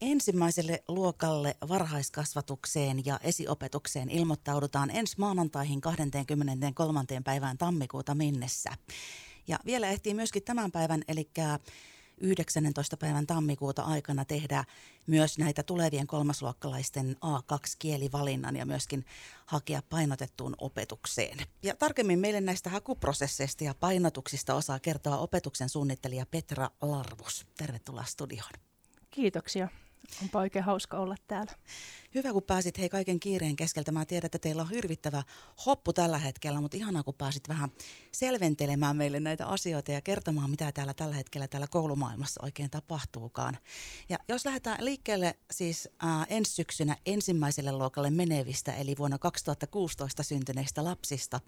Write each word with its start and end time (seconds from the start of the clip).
Ensimmäiselle 0.00 0.82
luokalle 0.88 1.56
varhaiskasvatukseen 1.68 3.06
ja 3.06 3.20
esiopetukseen 3.22 4.10
ilmoittaudutaan 4.10 4.90
ensi 4.90 5.14
maanantaihin 5.18 5.80
23. 5.80 7.00
päivään 7.24 7.58
tammikuuta 7.58 8.14
mennessä. 8.14 8.70
Ja 9.48 9.58
vielä 9.66 9.88
ehtii 9.88 10.14
myöskin 10.14 10.42
tämän 10.42 10.72
päivän, 10.72 11.02
eli 11.08 11.30
19. 12.20 12.96
päivän 12.96 13.26
tammikuuta 13.26 13.82
aikana 13.82 14.24
tehdä 14.24 14.64
myös 15.06 15.38
näitä 15.38 15.62
tulevien 15.62 16.06
kolmasluokkalaisten 16.06 17.16
A2-kielivalinnan 17.24 18.56
ja 18.56 18.66
myöskin 18.66 19.04
hakea 19.46 19.82
painotettuun 19.88 20.54
opetukseen. 20.58 21.38
Ja 21.62 21.76
tarkemmin 21.76 22.18
meille 22.18 22.40
näistä 22.40 22.70
hakuprosesseista 22.70 23.64
ja 23.64 23.74
painotuksista 23.74 24.54
osaa 24.54 24.80
kertoa 24.80 25.18
opetuksen 25.18 25.68
suunnittelija 25.68 26.26
Petra 26.26 26.70
Larvus. 26.82 27.46
Tervetuloa 27.56 28.04
studioon. 28.04 28.52
Kiitoksia. 29.10 29.68
Onpa 30.22 30.38
oikein 30.38 30.64
hauska 30.64 30.98
olla 30.98 31.14
täällä. 31.28 31.52
Hyvä, 32.14 32.32
kun 32.32 32.42
pääsit 32.42 32.78
hei 32.78 32.88
kaiken 32.88 33.20
kiireen 33.20 33.56
keskeltä. 33.56 33.92
Mä 33.92 34.04
tiedän, 34.04 34.26
että 34.26 34.38
teillä 34.38 34.62
on 34.62 34.70
hirvittävä 34.70 35.22
hoppu 35.66 35.92
tällä 35.92 36.18
hetkellä, 36.18 36.60
mutta 36.60 36.76
ihanaa, 36.76 37.02
kun 37.02 37.14
pääsit 37.14 37.48
vähän 37.48 37.70
selventelemään 38.12 38.96
meille 38.96 39.20
näitä 39.20 39.46
asioita 39.46 39.92
ja 39.92 40.00
kertomaan, 40.00 40.50
mitä 40.50 40.72
täällä 40.72 40.94
tällä 40.94 41.14
hetkellä 41.14 41.48
täällä 41.48 41.66
koulumaailmassa 41.66 42.40
oikein 42.44 42.70
tapahtuukaan. 42.70 43.58
Ja 44.08 44.18
jos 44.28 44.44
lähdetään 44.44 44.84
liikkeelle 44.84 45.38
siis 45.50 45.88
äh, 46.04 46.26
ensi 46.28 46.52
syksynä 46.52 46.96
ensimmäiselle 47.06 47.72
luokalle 47.72 48.10
menevistä, 48.10 48.72
eli 48.72 48.94
vuonna 48.98 49.18
2016 49.18 50.22
syntyneistä 50.22 50.84
lapsista, 50.84 51.40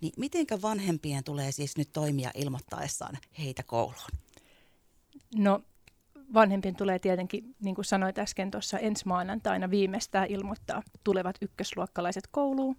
niin 0.00 0.12
mitenkä 0.16 0.62
vanhempien 0.62 1.24
tulee 1.24 1.52
siis 1.52 1.76
nyt 1.76 1.92
toimia 1.92 2.30
ilmoittaessaan 2.34 3.18
heitä 3.38 3.62
kouluun? 3.62 4.10
No 5.34 5.62
vanhempien 6.34 6.76
tulee 6.76 6.98
tietenkin, 6.98 7.54
niin 7.60 7.74
kuin 7.74 7.84
sanoit 7.84 8.18
äsken 8.18 8.50
tuossa 8.50 8.78
ensi 8.78 9.06
maanantaina 9.06 9.70
viimeistään 9.70 10.26
ilmoittaa 10.28 10.82
tulevat 11.04 11.36
ykkösluokkalaiset 11.40 12.24
kouluun. 12.30 12.76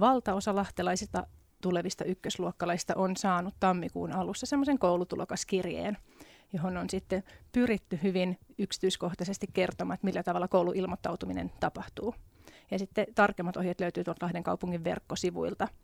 Valtaosa 0.00 0.54
lahtelaisista 0.54 1.26
tulevista 1.60 2.04
ykkösluokkalaisista 2.04 2.94
on 2.96 3.16
saanut 3.16 3.54
tammikuun 3.60 4.12
alussa 4.12 4.46
semmoisen 4.46 4.78
koulutulokaskirjeen, 4.78 5.98
johon 6.52 6.76
on 6.76 6.90
sitten 6.90 7.22
pyritty 7.52 7.98
hyvin 8.02 8.38
yksityiskohtaisesti 8.58 9.46
kertomaan, 9.52 9.94
että 9.94 10.04
millä 10.04 10.22
tavalla 10.22 10.48
kouluilmoittautuminen 10.48 11.52
tapahtuu. 11.60 12.14
Ja 12.70 12.78
sitten 12.78 13.06
tarkemmat 13.14 13.56
ohjeet 13.56 13.80
löytyy 13.80 14.04
tuolta 14.04 14.26
Lahden 14.26 14.42
kaupungin 14.42 14.84
verkkosivuilta– 14.84 15.68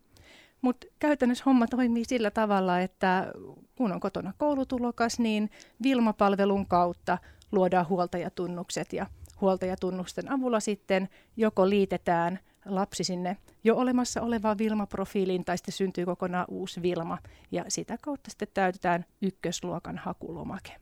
mutta 0.61 0.87
käytännössä 0.98 1.45
homma 1.47 1.67
toimii 1.67 2.05
sillä 2.05 2.31
tavalla, 2.31 2.81
että 2.81 3.33
kun 3.77 3.92
on 3.92 4.01
kotona 4.01 4.33
koulutulokas, 4.39 5.19
niin 5.19 5.51
Vilma-palvelun 5.83 6.67
kautta 6.67 7.19
luodaan 7.53 7.89
huoltajatunnukset 7.89 8.92
ja 8.92 9.06
huoltajatunnusten 9.41 10.33
avulla 10.33 10.61
sitten 10.61 11.09
joko 11.36 11.69
liitetään 11.69 12.39
lapsi 12.64 13.05
sinne 13.05 13.36
jo 13.64 13.77
olemassa 13.77 14.23
olevaan 14.23 14.59
Vilma-profiiliin 14.59 15.45
tai 15.45 15.59
sitten 15.59 15.75
syntyy 15.75 16.06
kokonaan 16.06 16.47
uusi 16.48 16.83
Vilma 16.83 17.19
ja 17.51 17.64
sitä 17.69 17.98
kautta 18.03 18.31
sitten 18.31 18.48
täytetään 18.55 19.05
ykkösluokan 19.23 19.98
hakulomake. 19.98 20.77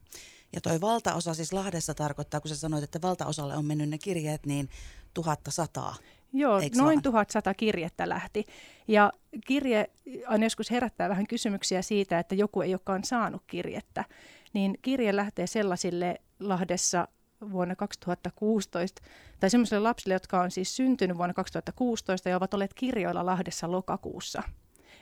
Ja 0.52 0.60
toi 0.60 0.80
valtaosa 0.80 1.34
siis 1.34 1.52
Lahdessa 1.52 1.94
tarkoittaa, 1.94 2.40
kun 2.40 2.48
sä 2.48 2.56
sanoit, 2.56 2.84
että 2.84 3.02
valtaosalle 3.02 3.56
on 3.56 3.64
mennyt 3.64 3.88
ne 3.88 3.98
kirjeet, 3.98 4.46
niin 4.46 4.68
tuhatta 5.14 5.50
sataa. 5.50 5.94
Joo, 6.38 6.60
Eiks 6.60 6.78
noin 6.78 7.02
1100 7.02 7.54
kirjettä 7.54 8.08
lähti. 8.08 8.44
Ja 8.88 9.12
kirje 9.46 9.90
aina 10.26 10.46
joskus 10.46 10.70
herättää 10.70 11.08
vähän 11.08 11.26
kysymyksiä 11.26 11.82
siitä, 11.82 12.18
että 12.18 12.34
joku 12.34 12.60
ei 12.60 12.72
olekaan 12.72 13.04
saanut 13.04 13.42
kirjettä. 13.46 14.04
Niin 14.52 14.78
kirje 14.82 15.16
lähtee 15.16 15.46
sellaisille 15.46 16.20
Lahdessa 16.40 17.08
vuonna 17.52 17.76
2016, 17.76 19.02
tai 19.40 19.50
sellaisille 19.50 19.80
lapsille, 19.80 20.14
jotka 20.14 20.40
on 20.40 20.50
siis 20.50 20.76
syntynyt 20.76 21.16
vuonna 21.16 21.34
2016 21.34 22.28
ja 22.28 22.36
ovat 22.36 22.54
olleet 22.54 22.74
kirjoilla 22.74 23.26
Lahdessa 23.26 23.70
lokakuussa. 23.70 24.42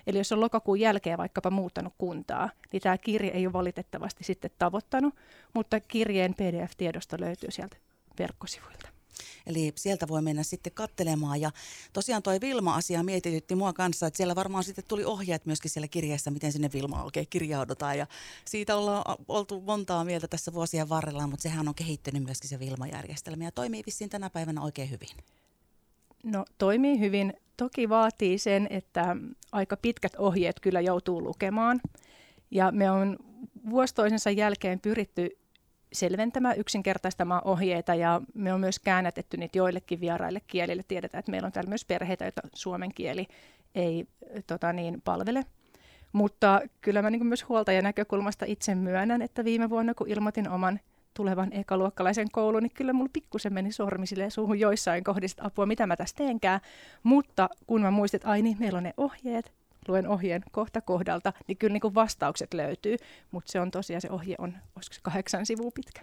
Eli 0.06 0.18
jos 0.18 0.32
on 0.32 0.40
lokakuun 0.40 0.80
jälkeen 0.80 1.18
vaikkapa 1.18 1.50
muuttanut 1.50 1.94
kuntaa, 1.98 2.50
niin 2.72 2.82
tämä 2.82 2.98
kirje 2.98 3.30
ei 3.30 3.46
ole 3.46 3.52
valitettavasti 3.52 4.24
sitten 4.24 4.50
tavoittanut, 4.58 5.14
mutta 5.54 5.80
kirjeen 5.80 6.34
PDF-tiedosto 6.34 7.16
löytyy 7.20 7.50
sieltä 7.50 7.76
verkkosivuilta. 8.18 8.93
Eli 9.46 9.72
sieltä 9.76 10.08
voi 10.08 10.22
mennä 10.22 10.42
sitten 10.42 10.72
kattelemaan. 10.72 11.40
Ja 11.40 11.50
tosiaan 11.92 12.22
toi 12.22 12.40
Vilma-asia 12.40 13.02
mietitytti 13.02 13.54
mua 13.54 13.72
kanssa, 13.72 14.06
että 14.06 14.16
siellä 14.16 14.34
varmaan 14.34 14.64
sitten 14.64 14.84
tuli 14.88 15.04
ohjeet 15.04 15.46
myöskin 15.46 15.70
siellä 15.70 15.88
kirjeessä, 15.88 16.30
miten 16.30 16.52
sinne 16.52 16.70
Vilma 16.72 17.02
oikein 17.02 17.26
kirjaudutaan. 17.30 17.98
Ja 17.98 18.06
siitä 18.44 18.76
ollaan 18.76 19.16
oltu 19.28 19.60
montaa 19.60 20.04
mieltä 20.04 20.28
tässä 20.28 20.52
vuosien 20.52 20.88
varrella, 20.88 21.26
mutta 21.26 21.42
sehän 21.42 21.68
on 21.68 21.74
kehittynyt 21.74 22.24
myöskin 22.24 22.50
se 22.50 22.58
Vilma-järjestelmä 22.58 23.44
ja 23.44 23.52
toimii 23.52 23.82
vissiin 23.86 24.10
tänä 24.10 24.30
päivänä 24.30 24.62
oikein 24.62 24.90
hyvin. 24.90 25.08
No 26.24 26.44
toimii 26.58 26.98
hyvin. 26.98 27.32
Toki 27.56 27.88
vaatii 27.88 28.38
sen, 28.38 28.66
että 28.70 29.16
aika 29.52 29.76
pitkät 29.76 30.16
ohjeet 30.18 30.60
kyllä 30.60 30.80
joutuu 30.80 31.22
lukemaan. 31.22 31.80
Ja 32.50 32.72
me 32.72 32.90
on 32.90 33.16
vuosi 33.70 33.94
toisensa 33.94 34.30
jälkeen 34.30 34.80
pyritty 34.80 35.30
selventämään, 35.94 36.58
yksinkertaistamaan 36.58 37.42
ohjeita 37.44 37.94
ja 37.94 38.20
me 38.34 38.52
on 38.52 38.60
myös 38.60 38.78
käännätetty 38.78 39.36
niitä 39.36 39.58
joillekin 39.58 40.00
vieraille 40.00 40.40
kielille. 40.46 40.82
Tiedetään, 40.88 41.18
että 41.18 41.30
meillä 41.30 41.46
on 41.46 41.52
täällä 41.52 41.68
myös 41.68 41.84
perheitä, 41.84 42.24
joita 42.24 42.42
suomen 42.54 42.94
kieli 42.94 43.26
ei 43.74 44.06
tota 44.46 44.72
niin, 44.72 45.02
palvele. 45.04 45.44
Mutta 46.12 46.60
kyllä 46.80 47.02
mä 47.02 47.10
niin 47.10 47.26
myös 47.26 47.48
huoltajan 47.48 47.84
näkökulmasta 47.84 48.44
itse 48.48 48.74
myönnän, 48.74 49.22
että 49.22 49.44
viime 49.44 49.70
vuonna 49.70 49.94
kun 49.94 50.08
ilmoitin 50.08 50.48
oman 50.48 50.80
tulevan 51.14 51.52
ekaluokkalaisen 51.52 52.30
koulun, 52.32 52.62
niin 52.62 52.74
kyllä 52.74 52.92
mulla 52.92 53.10
pikkusen 53.12 53.52
meni 53.52 53.72
sormi 53.72 54.06
suuhun 54.28 54.60
joissain 54.60 55.04
kohdista 55.04 55.44
apua, 55.46 55.66
mitä 55.66 55.86
mä 55.86 55.96
tässä 55.96 56.16
teenkään. 56.16 56.60
Mutta 57.02 57.48
kun 57.66 57.80
mä 57.80 57.90
muistin, 57.90 58.18
että 58.18 58.28
ai 58.28 58.42
niin, 58.42 58.56
meillä 58.60 58.76
on 58.76 58.82
ne 58.82 58.94
ohjeet, 58.96 59.52
luen 59.88 60.08
ohjeen 60.08 60.42
kohta 60.52 60.80
kohdalta, 60.80 61.32
niin 61.46 61.58
kyllä 61.58 61.72
niin 61.72 61.80
kuin 61.80 61.94
vastaukset 61.94 62.54
löytyy, 62.54 62.96
mutta 63.30 63.52
se 63.52 63.60
on 63.60 63.70
tosiaan, 63.70 64.00
se 64.00 64.10
ohje 64.10 64.34
on, 64.38 64.54
olisiko 64.76 64.94
se 64.94 65.00
kahdeksan 65.02 65.46
sivua 65.46 65.70
pitkä. 65.74 66.00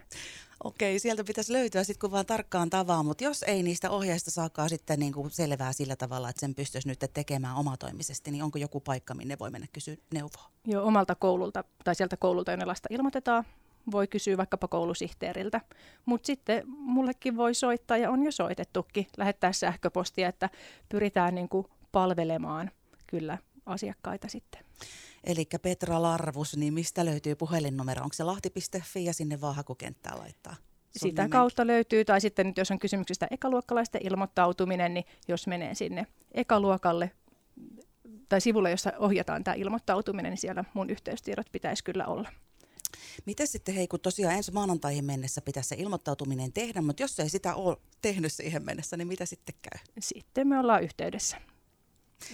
Okei, 0.64 0.98
sieltä 0.98 1.24
pitäisi 1.24 1.52
löytyä 1.52 1.84
sitten 1.84 2.00
kun 2.00 2.10
vaan 2.10 2.26
tarkkaan 2.26 2.70
tavaa, 2.70 3.02
mutta 3.02 3.24
jos 3.24 3.42
ei 3.42 3.62
niistä 3.62 3.90
ohjeista 3.90 4.30
saakaan 4.30 4.68
sitten 4.68 4.98
niin 4.98 5.12
kuin 5.12 5.30
selvää 5.30 5.72
sillä 5.72 5.96
tavalla, 5.96 6.28
että 6.28 6.40
sen 6.40 6.54
pystyisi 6.54 6.88
nyt 6.88 7.04
tekemään 7.14 7.56
omatoimisesti, 7.56 8.30
niin 8.30 8.42
onko 8.42 8.58
joku 8.58 8.80
paikka, 8.80 9.14
minne 9.14 9.38
voi 9.38 9.50
mennä 9.50 9.66
kysyä 9.72 9.96
neuvoa? 10.14 10.50
Joo, 10.66 10.84
omalta 10.86 11.14
koululta 11.14 11.64
tai 11.84 11.94
sieltä 11.94 12.16
koululta, 12.16 12.50
jonne 12.50 12.64
lasta 12.64 12.88
ilmoitetaan, 12.90 13.44
voi 13.92 14.06
kysyä 14.06 14.36
vaikkapa 14.36 14.68
koulusihteeriltä. 14.68 15.60
Mutta 16.04 16.26
sitten 16.26 16.62
mullekin 16.66 17.36
voi 17.36 17.54
soittaa 17.54 17.96
ja 17.96 18.10
on 18.10 18.24
jo 18.24 18.32
soitettukin, 18.32 19.06
lähettää 19.16 19.52
sähköpostia, 19.52 20.28
että 20.28 20.50
pyritään 20.88 21.34
niin 21.34 21.48
kuin 21.48 21.66
palvelemaan 21.92 22.70
kyllä 23.06 23.38
asiakkaita 23.66 24.28
sitten. 24.28 24.64
Eli 25.24 25.48
Petra 25.62 26.02
Larvus, 26.02 26.56
niin 26.56 26.74
mistä 26.74 27.04
löytyy 27.04 27.34
puhelinnumero? 27.34 28.02
Onko 28.02 28.12
se 28.12 28.24
lahti.fi 28.24 29.04
ja 29.04 29.14
sinne 29.14 29.40
vaan 29.40 29.54
hakukenttää 29.54 30.18
laittaa? 30.18 30.56
Sitä 30.96 31.28
kautta 31.28 31.66
löytyy, 31.66 32.04
tai 32.04 32.20
sitten 32.20 32.46
nyt 32.46 32.58
jos 32.58 32.70
on 32.70 32.78
kysymyksistä 32.78 33.26
ekaluokkalaisten 33.30 34.06
ilmoittautuminen, 34.06 34.94
niin 34.94 35.04
jos 35.28 35.46
menee 35.46 35.74
sinne 35.74 36.06
ekaluokalle 36.32 37.10
tai 38.28 38.40
sivulle, 38.40 38.70
jossa 38.70 38.92
ohjataan 38.98 39.44
tämä 39.44 39.54
ilmoittautuminen, 39.54 40.30
niin 40.30 40.38
siellä 40.38 40.64
mun 40.74 40.90
yhteystiedot 40.90 41.46
pitäisi 41.52 41.84
kyllä 41.84 42.06
olla. 42.06 42.28
Miten 43.26 43.46
sitten, 43.46 43.74
hei, 43.74 43.88
kun 43.88 44.00
tosiaan 44.00 44.34
ensi 44.34 44.52
maanantaihin 44.52 45.04
mennessä 45.04 45.40
pitäisi 45.40 45.68
se 45.68 45.76
ilmoittautuminen 45.78 46.52
tehdä, 46.52 46.82
mutta 46.82 47.02
jos 47.02 47.20
ei 47.20 47.28
sitä 47.28 47.54
ole 47.54 47.76
tehnyt 48.02 48.32
siihen 48.32 48.64
mennessä, 48.64 48.96
niin 48.96 49.08
mitä 49.08 49.26
sitten 49.26 49.54
käy? 49.62 49.84
Sitten 49.98 50.48
me 50.48 50.58
ollaan 50.58 50.82
yhteydessä. 50.82 51.36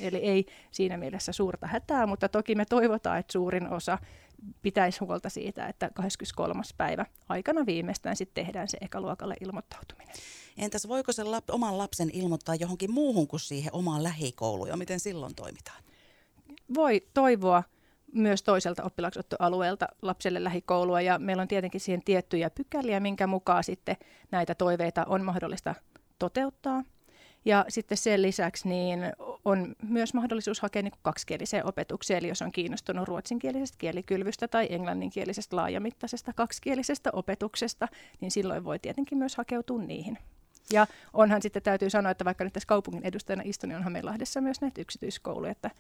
Eli 0.00 0.16
ei 0.16 0.46
siinä 0.70 0.96
mielessä 0.96 1.32
suurta 1.32 1.66
hätää, 1.66 2.06
mutta 2.06 2.28
toki 2.28 2.54
me 2.54 2.64
toivotaan, 2.64 3.18
että 3.18 3.32
suurin 3.32 3.68
osa 3.68 3.98
pitäisi 4.62 4.98
huolta 5.00 5.28
siitä, 5.28 5.66
että 5.66 5.90
23. 5.94 6.62
päivä 6.76 7.06
aikana 7.28 7.66
viimeistään 7.66 8.16
sitten 8.16 8.44
tehdään 8.44 8.68
se 8.68 8.78
ekaluokalle 8.80 9.34
ilmoittautuminen. 9.40 10.14
Entäs 10.58 10.88
voiko 10.88 11.12
se 11.12 11.24
lap, 11.24 11.50
oman 11.50 11.78
lapsen 11.78 12.10
ilmoittaa 12.12 12.54
johonkin 12.54 12.90
muuhun 12.90 13.28
kuin 13.28 13.40
siihen 13.40 13.74
omaan 13.74 14.02
lähikouluun 14.02 14.68
ja 14.68 14.76
miten 14.76 15.00
silloin 15.00 15.34
toimitaan? 15.34 15.82
Voi 16.74 17.06
toivoa 17.14 17.62
myös 18.12 18.42
toiselta 18.42 18.84
oppilaksottoalueelta 18.84 19.88
lapselle 20.02 20.44
lähikoulua 20.44 21.00
ja 21.00 21.18
meillä 21.18 21.40
on 21.40 21.48
tietenkin 21.48 21.80
siihen 21.80 22.04
tiettyjä 22.04 22.50
pykäliä, 22.50 23.00
minkä 23.00 23.26
mukaan 23.26 23.64
sitten 23.64 23.96
näitä 24.30 24.54
toiveita 24.54 25.04
on 25.08 25.22
mahdollista 25.24 25.74
toteuttaa. 26.18 26.84
Ja 27.48 27.64
sitten 27.68 27.98
sen 27.98 28.22
lisäksi 28.22 28.68
niin 28.68 29.00
on 29.44 29.74
myös 29.82 30.14
mahdollisuus 30.14 30.60
hakea 30.60 30.82
niin 30.82 30.92
kaksikieliseen 31.02 31.66
opetukseen, 31.66 32.18
eli 32.18 32.28
jos 32.28 32.42
on 32.42 32.52
kiinnostunut 32.52 33.08
ruotsinkielisestä 33.08 33.78
kielikylvystä 33.78 34.48
tai 34.48 34.66
englanninkielisestä 34.70 35.56
laajamittaisesta 35.56 36.32
kaksikielisestä 36.32 37.10
opetuksesta, 37.12 37.88
niin 38.20 38.30
silloin 38.30 38.64
voi 38.64 38.78
tietenkin 38.78 39.18
myös 39.18 39.36
hakeutua 39.36 39.82
niihin. 39.82 40.18
Ja 40.72 40.86
onhan 41.12 41.42
sitten 41.42 41.62
täytyy 41.62 41.90
sanoa, 41.90 42.10
että 42.10 42.24
vaikka 42.24 42.44
nyt 42.44 42.52
tässä 42.52 42.66
kaupungin 42.66 43.04
edustajana 43.04 43.42
istun, 43.46 43.68
niin 43.68 43.76
onhan 43.76 43.92
meillä 43.92 44.08
Lahdessa 44.08 44.40
myös 44.40 44.60
näitä 44.60 44.80
yksityiskouluja, 44.80 45.52
että, 45.52 45.70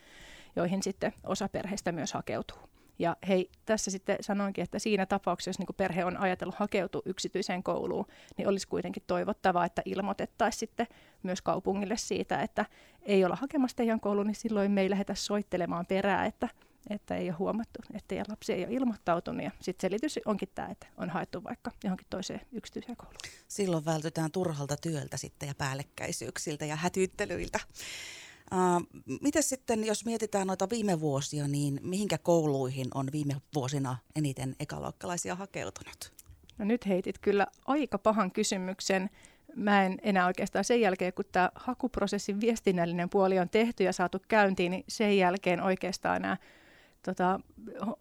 joihin 0.56 0.82
sitten 0.82 1.12
osa 1.24 1.48
perheistä 1.48 1.92
myös 1.92 2.12
hakeutuu. 2.12 2.58
Ja 2.98 3.16
hei, 3.28 3.50
tässä 3.66 3.90
sitten 3.90 4.16
sanoinkin, 4.20 4.64
että 4.64 4.78
siinä 4.78 5.06
tapauksessa, 5.06 5.48
jos 5.48 5.58
niin 5.58 5.76
perhe 5.76 6.04
on 6.04 6.16
ajatellut 6.16 6.54
hakeutua 6.54 7.02
yksityiseen 7.04 7.62
kouluun, 7.62 8.06
niin 8.36 8.48
olisi 8.48 8.68
kuitenkin 8.68 9.02
toivottavaa, 9.06 9.64
että 9.64 9.82
ilmoitettaisiin 9.84 10.58
sitten 10.58 10.86
myös 11.22 11.42
kaupungille 11.42 11.96
siitä, 11.96 12.42
että 12.42 12.66
ei 13.02 13.24
olla 13.24 13.36
hakemassa 13.36 13.76
teidän 13.76 14.00
kouluun, 14.00 14.26
niin 14.26 14.34
silloin 14.34 14.70
me 14.70 14.80
ei 14.80 14.90
lähdetä 14.90 15.14
soittelemaan 15.14 15.86
perää, 15.86 16.26
että, 16.26 16.48
että 16.90 17.16
ei 17.16 17.28
ole 17.28 17.36
huomattu, 17.36 17.80
että 17.94 18.08
teidän 18.08 18.26
lapsi 18.28 18.52
ei 18.52 18.64
ole 18.64 18.74
ilmoittautunut. 18.74 19.44
Ja 19.44 19.50
sitten 19.60 19.90
selitys 19.90 20.20
onkin 20.24 20.48
tämä, 20.54 20.68
että 20.68 20.86
on 20.96 21.10
haettu 21.10 21.44
vaikka 21.44 21.70
johonkin 21.84 22.06
toiseen 22.10 22.40
yksityiseen 22.52 22.96
kouluun. 22.96 23.18
Silloin 23.48 23.84
vältytään 23.84 24.30
turhalta 24.30 24.76
työltä 24.76 25.16
sitten 25.16 25.46
ja 25.46 25.54
päällekkäisyyksiltä 25.54 26.64
ja 26.64 26.76
hätyttelyiltä. 26.76 27.60
Miten 29.20 29.42
sitten, 29.42 29.84
jos 29.84 30.04
mietitään 30.04 30.46
noita 30.46 30.70
viime 30.70 31.00
vuosia, 31.00 31.48
niin 31.48 31.80
mihinkä 31.82 32.18
kouluihin 32.18 32.86
on 32.94 33.08
viime 33.12 33.36
vuosina 33.54 33.96
eniten 34.16 34.56
ekaluokkalaisia 34.60 35.34
hakeutunut? 35.34 36.12
No 36.58 36.64
nyt 36.64 36.86
heitit 36.86 37.18
kyllä 37.18 37.46
aika 37.66 37.98
pahan 37.98 38.32
kysymyksen. 38.32 39.10
Mä 39.56 39.86
en 39.86 39.98
enää 40.02 40.26
oikeastaan 40.26 40.64
sen 40.64 40.80
jälkeen, 40.80 41.12
kun 41.12 41.24
tämä 41.32 41.50
hakuprosessin 41.54 42.40
viestinnällinen 42.40 43.10
puoli 43.10 43.38
on 43.38 43.48
tehty 43.48 43.84
ja 43.84 43.92
saatu 43.92 44.18
käyntiin, 44.28 44.70
niin 44.70 44.84
sen 44.88 45.18
jälkeen 45.18 45.62
oikeastaan 45.62 46.16
enää 46.16 46.36
tota, 47.02 47.40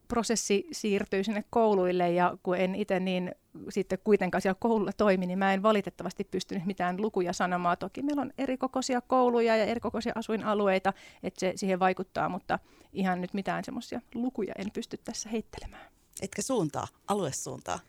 prosessi 0.07 0.67
siirtyy 0.71 1.23
sinne 1.23 1.43
kouluille 1.49 2.11
ja 2.11 2.37
kun 2.43 2.57
en 2.57 2.75
itse 2.75 2.99
niin 2.99 3.35
sitten 3.69 3.99
kuitenkaan 4.03 4.41
siellä 4.41 4.57
koululla 4.59 4.91
toimi, 4.93 5.25
niin 5.25 5.39
mä 5.39 5.53
en 5.53 5.63
valitettavasti 5.63 6.23
pystynyt 6.23 6.65
mitään 6.65 7.01
lukuja 7.01 7.33
sanomaan. 7.33 7.77
Toki 7.77 8.01
meillä 8.01 8.21
on 8.21 8.33
erikokoisia 8.37 9.01
kouluja 9.01 9.55
ja 9.55 9.65
erikokoisia 9.65 10.13
asuinalueita, 10.15 10.93
että 11.23 11.39
se 11.39 11.53
siihen 11.55 11.79
vaikuttaa, 11.79 12.29
mutta 12.29 12.59
ihan 12.93 13.21
nyt 13.21 13.33
mitään 13.33 13.63
semmoisia 13.63 14.01
lukuja 14.15 14.53
en 14.57 14.71
pysty 14.71 14.97
tässä 14.97 15.29
heittelemään. 15.29 15.85
Etkä 16.21 16.41
suuntaa, 16.41 16.87
aluesuuntaa? 17.07 17.79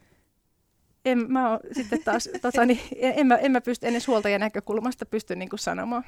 En 1.04 1.32
mä 1.32 1.60
sitten 1.72 2.04
taas, 2.04 2.28
tota, 2.42 2.66
niin, 2.66 2.80
en, 2.96 3.26
mä, 3.26 3.36
en 3.36 3.52
mä 3.52 3.60
pysty 3.60 3.86
ennen 3.86 4.02
huoltajan 4.06 4.40
näkökulmasta 4.40 5.06
pysty 5.06 5.36
niin 5.36 5.48
kuin 5.48 5.60
sanomaan. 5.60 6.04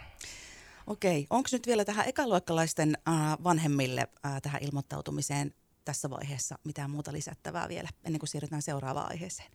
Okei, 0.86 1.26
onko 1.30 1.48
nyt 1.52 1.66
vielä 1.66 1.84
tähän 1.84 2.08
ekaluokkalaisten 2.08 2.98
äh, 3.08 3.14
vanhemmille 3.44 4.08
äh, 4.26 4.42
tähän 4.42 4.62
ilmoittautumiseen 4.62 5.54
tässä 5.90 6.10
vaiheessa 6.10 6.58
mitään 6.64 6.90
muuta 6.90 7.12
lisättävää 7.12 7.68
vielä, 7.68 7.88
ennen 8.04 8.18
kuin 8.18 8.28
siirrytään 8.28 8.62
seuraavaan 8.62 9.10
aiheeseen? 9.10 9.50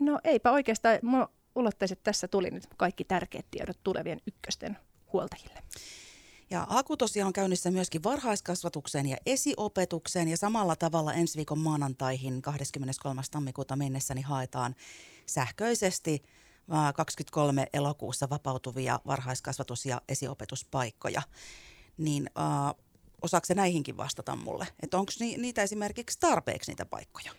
No 0.00 0.18
eipä 0.24 0.50
oikeastaan. 0.50 0.98
Mä 1.02 1.28
ulottaisin, 1.54 1.92
että 1.92 2.04
tässä 2.04 2.28
tuli 2.28 2.50
nyt 2.50 2.66
kaikki 2.76 3.04
tärkeät 3.04 3.46
tiedot 3.50 3.78
tulevien 3.82 4.20
ykkösten 4.26 4.78
huoltajille. 5.12 5.62
Ja 6.50 6.66
haku 6.70 6.96
tosiaan 6.96 7.26
on 7.26 7.32
käynnissä 7.32 7.70
myöskin 7.70 8.02
varhaiskasvatukseen 8.02 9.06
ja 9.06 9.16
esiopetukseen 9.26 10.28
ja 10.28 10.36
samalla 10.36 10.76
tavalla 10.76 11.12
ensi 11.12 11.36
viikon 11.36 11.58
maanantaihin 11.58 12.42
23. 12.42 13.22
tammikuuta 13.30 13.76
mennessä 13.76 14.14
niin 14.14 14.24
haetaan 14.26 14.74
sähköisesti 15.26 16.22
23 16.94 17.66
elokuussa 17.72 18.30
vapautuvia 18.30 19.00
varhaiskasvatus- 19.06 19.86
ja 19.86 20.00
esiopetuspaikkoja. 20.08 21.22
Niin 21.98 22.30
äh, 22.38 22.74
osaako 23.22 23.46
näihinkin 23.54 23.96
vastata 23.96 24.36
mulle? 24.36 24.66
Että 24.82 24.98
onko 24.98 25.12
ni, 25.20 25.36
niitä 25.36 25.62
esimerkiksi 25.62 26.18
tarpeeksi 26.20 26.70
niitä 26.70 26.86
paikkoja? 26.86 27.32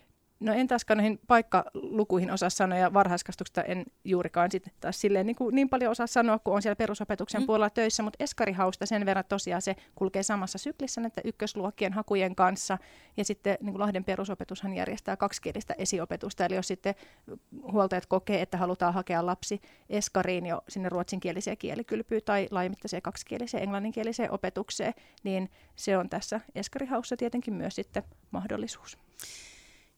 No 0.43 0.53
en 0.53 0.67
taaskaan 0.67 0.97
noihin 0.97 1.19
paikkalukuihin 1.27 2.31
osaa 2.31 2.49
sanoa 2.49 2.77
ja 2.77 2.93
varhaiskasvatuksesta 2.93 3.61
en 3.61 3.85
juurikaan 4.03 4.51
sit 4.51 4.67
taas 4.79 5.01
silleen 5.01 5.25
niin, 5.25 5.35
kuin, 5.35 5.55
niin 5.55 5.69
paljon 5.69 5.91
osaa 5.91 6.07
sanoa, 6.07 6.39
kun 6.39 6.53
on 6.53 6.61
siellä 6.61 6.75
perusopetuksen 6.75 7.41
mm. 7.41 7.45
puolella 7.45 7.69
töissä, 7.69 8.03
mutta 8.03 8.23
Eskarihausta 8.23 8.85
sen 8.85 9.05
verran 9.05 9.25
tosiaan 9.29 9.61
se 9.61 9.75
kulkee 9.95 10.23
samassa 10.23 10.57
syklissä 10.57 11.01
näiden 11.01 11.23
ykkösluokkien 11.25 11.93
hakujen 11.93 12.35
kanssa 12.35 12.77
ja 13.17 13.25
sitten 13.25 13.57
niin 13.61 13.73
kuin 13.73 13.79
Lahden 13.79 14.03
perusopetushan 14.03 14.73
järjestää 14.73 15.17
kaksikielistä 15.17 15.75
esiopetusta, 15.77 16.45
eli 16.45 16.55
jos 16.55 16.67
sitten 16.67 16.95
huoltajat 17.71 18.05
kokee, 18.05 18.41
että 18.41 18.57
halutaan 18.57 18.93
hakea 18.93 19.25
lapsi 19.25 19.61
Eskariin 19.89 20.45
jo 20.45 20.61
sinne 20.69 20.89
ruotsinkieliseen 20.89 21.57
kielikylpyyn 21.57 22.21
tai 22.25 22.47
laajamittaiseen 22.51 23.01
kaksikieliseen 23.01 23.63
englanninkieliseen 23.63 24.31
opetukseen, 24.31 24.93
niin 25.23 25.49
se 25.75 25.97
on 25.97 26.09
tässä 26.09 26.39
Eskarihaussa 26.55 27.17
tietenkin 27.17 27.53
myös 27.53 27.75
sitten 27.75 28.03
mahdollisuus. 28.31 28.97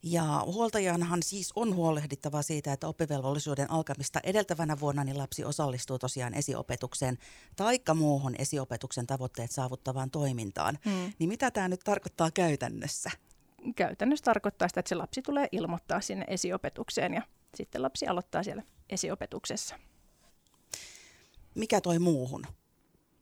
Ja 0.07 0.43
huoltajanhan 0.45 1.23
siis 1.23 1.51
on 1.55 1.75
huolehdittava 1.75 2.41
siitä, 2.41 2.73
että 2.73 2.87
oppivelvollisuuden 2.87 3.71
alkamista 3.71 4.19
edeltävänä 4.23 4.79
vuonna 4.79 5.03
niin 5.03 5.17
lapsi 5.17 5.43
osallistuu 5.43 5.99
tosiaan 5.99 6.33
esiopetukseen 6.33 7.17
taikka 7.55 7.93
muuhun 7.93 8.35
esiopetuksen 8.39 9.07
tavoitteet 9.07 9.51
saavuttavaan 9.51 10.11
toimintaan. 10.11 10.79
Mm. 10.85 11.13
Niin 11.19 11.29
mitä 11.29 11.51
tämä 11.51 11.67
nyt 11.67 11.79
tarkoittaa 11.83 12.31
käytännössä? 12.31 13.11
Käytännössä 13.75 14.23
tarkoittaa 14.23 14.67
sitä, 14.67 14.79
että 14.79 14.89
se 14.89 14.95
lapsi 14.95 15.21
tulee 15.21 15.47
ilmoittaa 15.51 16.01
sinne 16.01 16.25
esiopetukseen 16.27 17.13
ja 17.13 17.21
sitten 17.55 17.81
lapsi 17.81 18.07
aloittaa 18.07 18.43
siellä 18.43 18.63
esiopetuksessa. 18.89 19.79
Mikä 21.55 21.81
toi 21.81 21.99
muuhun? 21.99 22.45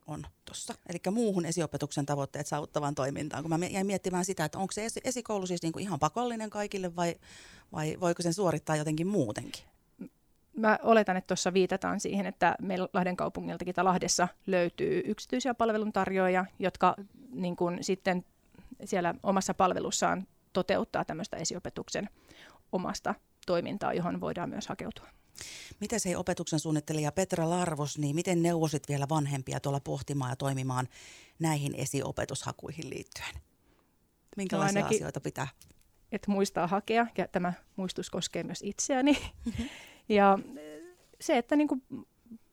On 0.06 0.24
tuossa. 0.44 0.74
Eli 0.88 0.98
muuhun 1.10 1.46
esiopetuksen 1.46 2.06
tavoitteet 2.06 2.46
saavuttavaan 2.46 2.94
toimintaan. 2.94 3.42
Kun 3.42 3.58
mä 3.60 3.66
jäin 3.66 3.86
miettimään 3.86 4.24
sitä, 4.24 4.44
että 4.44 4.58
onko 4.58 4.72
se 4.72 4.86
esikoulu 5.04 5.46
siis 5.46 5.62
niinku 5.62 5.78
ihan 5.78 5.98
pakollinen 5.98 6.50
kaikille 6.50 6.96
vai, 6.96 7.14
vai 7.72 7.96
voiko 8.00 8.22
sen 8.22 8.34
suorittaa 8.34 8.76
jotenkin 8.76 9.06
muutenkin? 9.06 9.64
Mä 10.56 10.78
oletan, 10.82 11.16
että 11.16 11.26
tuossa 11.26 11.52
viitataan 11.52 12.00
siihen, 12.00 12.26
että 12.26 12.54
meillä 12.60 12.88
Lahden 12.92 13.16
kaupungiltakin 13.16 13.74
tai 13.74 13.84
Lahdessa 13.84 14.28
löytyy 14.46 15.02
yksityisiä 15.04 15.54
palveluntarjoajia, 15.54 16.44
jotka 16.58 16.96
niin 17.32 17.56
kun 17.56 17.78
sitten 17.80 18.24
siellä 18.84 19.14
omassa 19.22 19.54
palvelussaan 19.54 20.26
toteuttaa 20.52 21.04
tämmöistä 21.04 21.36
esiopetuksen 21.36 22.08
omasta 22.72 23.14
toimintaa, 23.46 23.92
johon 23.94 24.20
voidaan 24.20 24.50
myös 24.50 24.68
hakeutua. 24.68 25.06
Miten 25.80 26.00
se 26.00 26.16
opetuksen 26.16 26.60
suunnittelija 26.60 27.12
Petra 27.12 27.50
Larvos, 27.50 27.98
niin 27.98 28.14
miten 28.14 28.42
neuvosit 28.42 28.88
vielä 28.88 29.06
vanhempia 29.08 29.60
tuolla 29.60 29.80
pohtimaan 29.80 30.30
ja 30.30 30.36
toimimaan 30.36 30.88
näihin 31.38 31.74
esiopetushakuihin 31.74 32.90
liittyen? 32.90 33.34
Minkälaisia 34.36 34.80
no 34.80 34.84
ainakin, 34.84 34.98
asioita 34.98 35.20
pitää? 35.20 35.48
Että 36.12 36.30
muistaa 36.30 36.66
hakea, 36.66 37.06
ja 37.18 37.28
tämä 37.28 37.52
muistus 37.76 38.10
koskee 38.10 38.42
myös 38.42 38.62
itseäni. 38.62 39.12
Mm-hmm. 39.44 39.68
ja 40.08 40.38
se, 41.20 41.38
että 41.38 41.56
niin 41.56 41.68
kuin 41.68 41.82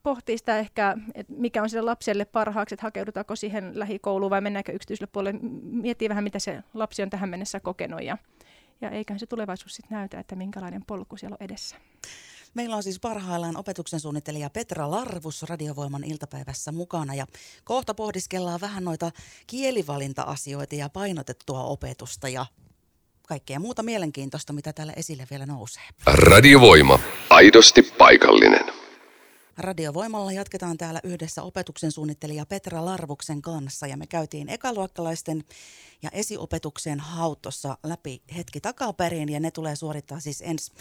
pohtii 0.04 0.38
sitä 0.38 0.60
ehkä, 0.60 0.98
että 1.14 1.34
mikä 1.34 1.62
on 1.64 1.70
sille 1.70 1.82
lapselle 1.82 2.26
parhaaksi, 2.26 2.76
että 2.76 2.86
hakeudutaanko 2.86 3.36
siihen 3.36 3.80
lähikouluun 3.80 4.30
vai 4.30 4.42
mennäänkö 4.42 4.72
yksityiselle 4.72 5.10
puolelle. 5.14 5.40
Miettii 5.64 6.10
vähän, 6.10 6.24
mitä 6.24 6.40
se 6.40 6.64
lapsi 6.74 7.04
on 7.04 7.10
tähän 7.10 7.30
mennessä 7.30 7.60
kokenut 7.60 8.04
ja, 8.04 8.18
ja 8.82 8.90
eiköhän 8.90 9.20
se 9.20 9.26
tulevaisuus 9.26 9.76
sitten 9.76 9.96
näytä, 9.96 10.20
että 10.20 10.36
minkälainen 10.36 10.86
polku 10.88 11.18
siellä 11.18 11.38
on 11.40 11.46
edessä. 11.46 11.76
Meillä 12.54 12.76
on 12.76 12.84
siis 12.84 13.00
parhaillaan 13.00 13.58
opetuksen 13.58 14.00
suunnittelija 14.00 14.50
Petra 14.50 14.92
Larvus 14.92 15.44
Radiovoiman 15.44 16.04
iltapäivässä 16.04 16.72
mukana 16.72 17.16
ja 17.16 17.28
kohta 17.64 17.94
pohdiskellaan 17.94 18.62
vähän 18.62 18.84
noita 18.84 19.12
kielivalinta-asioita 19.48 20.76
ja 20.76 20.90
painotettua 20.90 21.64
opetusta 21.64 22.30
ja 22.30 22.46
kaikkea 23.28 23.60
muuta 23.60 23.84
mielenkiintoista, 23.84 24.54
mitä 24.54 24.74
täällä 24.74 24.94
esille 24.96 25.28
vielä 25.32 25.46
nousee. 25.46 25.84
Radiovoima. 26.06 27.00
Aidosti 27.30 27.82
paikallinen. 27.82 28.66
Radiovoimalla 29.58 30.32
jatketaan 30.32 30.78
täällä 30.78 31.00
yhdessä 31.04 31.44
opetuksen 31.44 31.92
suunnittelija 31.92 32.46
Petra 32.46 32.86
Larvuksen 32.86 33.42
kanssa 33.42 33.88
ja 33.88 33.98
me 33.98 34.08
käytiin 34.08 34.50
ekaluokkalaisten 34.50 35.44
ja 36.02 36.10
esiopetuksen 36.14 37.00
hautossa 37.00 37.78
läpi 37.84 38.22
hetki 38.36 38.62
takaperin 38.62 39.30
ja 39.30 39.40
ne 39.40 39.52
tulee 39.52 39.76
suorittaa 39.76 40.20
siis 40.20 40.42
ensi 40.42 40.72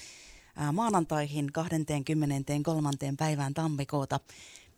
maanantaihin 0.73 1.53
23. 1.53 2.91
päivään 3.19 3.55
tammikuuta 3.55 4.21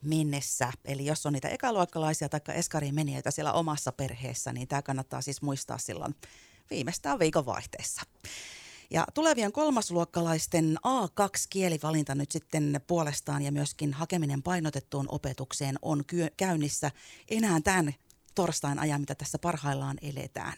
mennessä. 0.03 0.73
Eli 0.85 1.07
jos 1.07 1.27
on 1.27 1.33
niitä 1.33 1.49
ekaluokkalaisia 1.49 2.29
tai 2.29 2.41
eskariin 2.55 2.95
menijöitä 2.95 3.31
siellä 3.31 3.53
omassa 3.53 3.93
perheessä, 3.93 4.53
niin 4.53 4.69
tämä 4.69 4.83
kannattaa 4.83 5.21
siis 5.21 5.43
muistaa 5.43 5.79
silloin 5.79 6.15
viimeistään 6.71 7.19
viikon 7.19 7.47
vaihteessa. 7.47 8.03
Ja 8.91 9.07
tulevien 9.15 9.53
kolmasluokkalaisten 9.53 10.77
A2-kielivalinta 10.87 12.15
nyt 12.15 12.31
sitten 12.33 12.81
puolestaan 12.87 13.43
ja 13.43 13.53
myöskin 13.53 13.93
hakeminen 13.93 14.43
painotettuun 14.43 15.07
opetukseen 15.09 15.77
on 15.83 16.05
käynnissä 16.37 16.91
enää 17.29 17.61
tämän 17.61 17.95
torstain 18.35 18.79
ajan, 18.79 19.01
mitä 19.01 19.15
tässä 19.15 19.39
parhaillaan 19.39 19.99
eletään. 20.03 20.55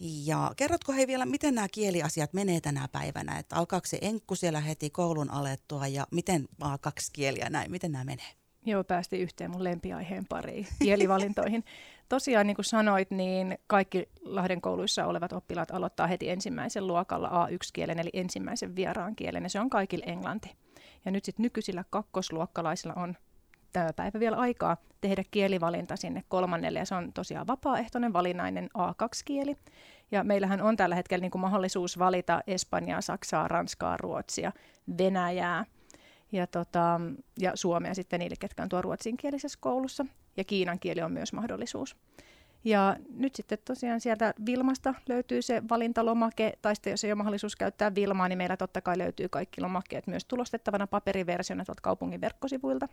Ja 0.00 0.52
kerrotko 0.56 0.92
hei 0.92 1.06
vielä, 1.06 1.26
miten 1.26 1.54
nämä 1.54 1.68
kieliasiat 1.72 2.32
menee 2.32 2.60
tänä 2.60 2.88
päivänä? 2.92 3.38
Että 3.38 3.56
alkaako 3.56 3.86
se 3.86 3.98
enkku 4.00 4.34
siellä 4.34 4.60
heti 4.60 4.90
koulun 4.90 5.30
alettua 5.30 5.86
ja 5.86 6.06
miten 6.12 6.48
vaan 6.60 6.78
kaksi 6.80 7.12
kieliä 7.12 7.50
näin, 7.50 7.70
miten 7.70 7.92
nämä 7.92 8.04
menee? 8.04 8.26
Joo, 8.66 8.84
päästi 8.84 9.18
yhteen 9.18 9.50
mun 9.50 9.64
lempiaiheen 9.64 10.26
pariin, 10.28 10.66
kielivalintoihin. 10.82 11.64
Tosiaan, 12.08 12.46
niin 12.46 12.54
kuin 12.54 12.64
sanoit, 12.64 13.10
niin 13.10 13.58
kaikki 13.66 14.08
Lahden 14.22 14.60
kouluissa 14.60 15.06
olevat 15.06 15.32
oppilaat 15.32 15.70
aloittaa 15.70 16.06
heti 16.06 16.30
ensimmäisen 16.30 16.86
luokalla 16.86 17.28
A1-kielen, 17.28 17.98
eli 17.98 18.10
ensimmäisen 18.12 18.76
vieraan 18.76 19.16
kielen, 19.16 19.42
ja 19.42 19.48
se 19.48 19.60
on 19.60 19.70
kaikille 19.70 20.04
englanti. 20.04 20.56
Ja 21.04 21.10
nyt 21.10 21.24
sitten 21.24 21.42
nykyisillä 21.42 21.84
kakkosluokkalaisilla 21.90 22.94
on 22.94 23.16
tämä 23.72 23.92
päivä 23.92 24.20
vielä 24.20 24.36
aikaa 24.36 24.76
tehdä 25.00 25.22
kielivalinta 25.30 25.96
sinne 25.96 26.24
kolmannelle, 26.28 26.78
ja 26.78 26.84
se 26.84 26.94
on 26.94 27.12
tosiaan 27.12 27.46
vapaaehtoinen 27.46 28.12
valinnainen 28.12 28.68
A2-kieli. 28.78 29.56
Ja 30.10 30.24
meillähän 30.24 30.62
on 30.62 30.76
tällä 30.76 30.94
hetkellä 30.94 31.22
niin 31.22 31.30
kuin 31.30 31.42
mahdollisuus 31.42 31.98
valita 31.98 32.40
Espanjaa, 32.46 33.00
Saksaa, 33.00 33.48
Ranskaa, 33.48 33.96
Ruotsia, 33.96 34.52
Venäjää 34.98 35.64
ja, 36.32 36.46
tota, 36.46 37.00
ja 37.38 37.52
Suomea 37.54 37.94
sitten 37.94 38.20
niille, 38.20 38.36
ketkä 38.40 38.62
on 38.62 38.68
tuo 38.68 38.82
ruotsinkielisessä 38.82 39.58
koulussa. 39.62 40.06
Ja 40.36 40.44
kiinan 40.44 40.78
kieli 40.78 41.02
on 41.02 41.12
myös 41.12 41.32
mahdollisuus. 41.32 41.96
Ja 42.64 42.96
nyt 43.14 43.34
sitten 43.34 43.58
tosiaan 43.64 44.00
sieltä 44.00 44.34
Vilmasta 44.46 44.94
löytyy 45.08 45.42
se 45.42 45.62
valintalomake, 45.70 46.52
tai 46.62 46.74
sitten 46.74 46.90
jos 46.90 47.04
ei 47.04 47.12
ole 47.12 47.18
mahdollisuus 47.18 47.56
käyttää 47.56 47.94
Vilmaa, 47.94 48.28
niin 48.28 48.38
meillä 48.38 48.56
totta 48.56 48.80
kai 48.80 48.98
löytyy 48.98 49.28
kaikki 49.28 49.60
lomakkeet 49.60 50.06
myös 50.06 50.24
tulostettavana 50.24 50.86
paperiversiona 50.86 51.64
tuolta 51.64 51.82
kaupungin 51.82 52.20
verkkosivuilta. 52.20 52.88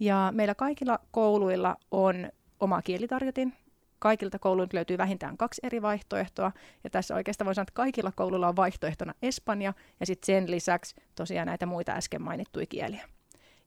Ja 0.00 0.32
meillä 0.34 0.54
kaikilla 0.54 0.98
kouluilla 1.10 1.76
on 1.90 2.30
oma 2.60 2.82
kielitarjotin. 2.82 3.52
Kaikilta 3.98 4.38
kouluilta 4.38 4.76
löytyy 4.76 4.98
vähintään 4.98 5.36
kaksi 5.36 5.60
eri 5.64 5.82
vaihtoehtoa. 5.82 6.52
Ja 6.84 6.90
tässä 6.90 7.14
oikeastaan 7.14 7.46
voi 7.46 7.54
sanoa, 7.54 7.62
että 7.62 7.74
kaikilla 7.74 8.12
kouluilla 8.16 8.48
on 8.48 8.56
vaihtoehtona 8.56 9.14
Espanja 9.22 9.72
ja 10.00 10.06
sitten 10.06 10.26
sen 10.26 10.50
lisäksi 10.50 10.94
tosiaan 11.14 11.46
näitä 11.46 11.66
muita 11.66 11.92
äsken 11.92 12.22
mainittuja 12.22 12.66
kieliä. 12.66 13.08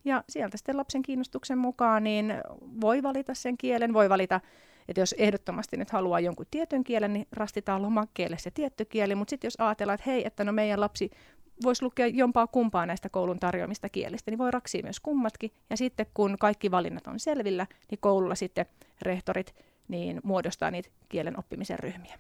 Ja 0.06 0.24
sieltä 0.30 0.58
sitten 0.58 0.78
lapsen 0.78 1.02
kiinnostuksen 1.02 1.58
mukaan 1.58 2.04
niin 2.04 2.34
voi 2.82 3.04
valita 3.04 3.34
sen 3.34 3.58
kielen, 3.58 3.94
voi 3.94 4.10
valita 4.10 4.40
että 4.88 5.02
jos 5.02 5.16
ehdottomasti 5.18 5.78
nyt 5.78 5.90
haluaa 5.90 6.20
jonkun 6.20 6.46
tietyn 6.52 6.84
kielen, 6.84 7.14
niin 7.14 7.28
rastitaan 7.32 7.82
lomakkeelle 7.82 8.38
se 8.38 8.52
tietty 8.52 8.86
kieli, 8.86 9.16
mutta 9.16 9.30
sitten 9.30 9.48
jos 9.48 9.56
ajatellaan, 9.58 9.96
että 9.96 10.10
hei, 10.10 10.28
että 10.28 10.44
no 10.44 10.52
meidän 10.52 10.82
lapsi 10.82 11.12
voisi 11.64 11.84
lukea 11.84 12.08
jompaa 12.08 12.48
kumpaa 12.48 12.86
näistä 12.86 13.10
koulun 13.10 13.40
tarjoamista 13.40 13.90
kielistä, 13.90 14.32
niin 14.32 14.38
voi 14.38 14.52
raksia 14.52 14.84
myös 14.84 15.00
kummatkin. 15.00 15.52
Ja 15.70 15.78
sitten 15.78 16.06
kun 16.14 16.38
kaikki 16.40 16.72
valinnat 16.72 17.08
on 17.08 17.20
selvillä, 17.20 17.68
niin 17.92 18.00
koululla 18.00 18.36
sitten 18.36 18.66
rehtorit 19.02 19.56
niin 19.88 20.22
muodostaa 20.24 20.72
niitä 20.72 20.90
kielen 21.10 21.40
oppimisen 21.40 21.80
ryhmiä. 21.80 22.20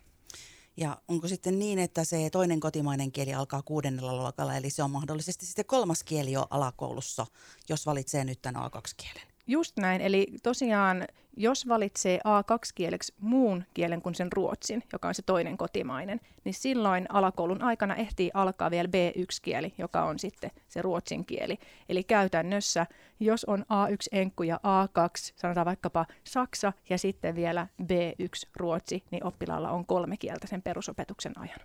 Ja 0.77 0.98
onko 1.08 1.27
sitten 1.27 1.60
niin, 1.60 1.79
että 1.79 2.03
se 2.03 2.29
toinen 2.32 2.60
kotimainen 2.60 3.12
kieli 3.12 3.34
alkaa 3.34 3.62
kuudennella 3.62 4.15
luokalla, 4.15 4.56
eli 4.56 4.70
se 4.70 4.84
on 4.84 4.91
mahdollisesti 4.91 5.46
sitten 5.46 5.65
kolmas 5.65 6.03
kieli 6.03 6.32
jo 6.32 6.48
alakoulussa, 6.50 7.25
jos 7.70 7.86
valitsee 7.86 8.24
nyt 8.24 8.41
tämän 8.41 8.63
A2-kielen? 8.63 9.27
Just 9.48 9.77
näin, 9.77 10.01
eli 10.01 10.27
tosiaan 10.44 11.08
jos 11.38 11.67
valitsee 11.67 12.17
A2-kieleksi 12.17 13.13
muun 13.20 13.63
kielen 13.74 14.01
kuin 14.01 14.15
sen 14.15 14.32
ruotsin, 14.32 14.84
joka 14.94 15.08
on 15.08 15.15
se 15.15 15.22
toinen 15.22 15.58
kotimainen, 15.58 16.22
niin 16.44 16.53
silloin 16.53 17.06
alakoulun 17.10 17.62
aikana 17.62 17.96
ehtii 17.96 18.32
alkaa 18.34 18.72
vielä 18.72 18.88
B1-kieli, 18.88 19.74
joka 19.77 20.03
on 20.06 20.20
sitten 20.20 20.51
se 20.67 20.82
ruotsin 20.82 21.25
kieli. 21.25 21.58
Eli 21.89 22.03
käytännössä, 22.03 22.86
jos 23.20 23.46
on 23.46 23.62
A1-enkku 23.62 24.44
ja 24.44 24.60
A2, 24.63 25.34
sanotaan 25.36 25.65
vaikkapa 25.65 26.06
saksa 26.24 26.74
ja 26.89 26.98
sitten 26.98 27.36
vielä 27.36 27.67
B1-ruotsi, 27.84 29.03
niin 29.12 29.24
oppilaalla 29.24 29.72
on 29.72 29.86
kolme 29.86 30.17
kieltä 30.17 30.48
sen 30.48 30.62
perusopetuksen 30.62 31.39
ajan. 31.39 31.60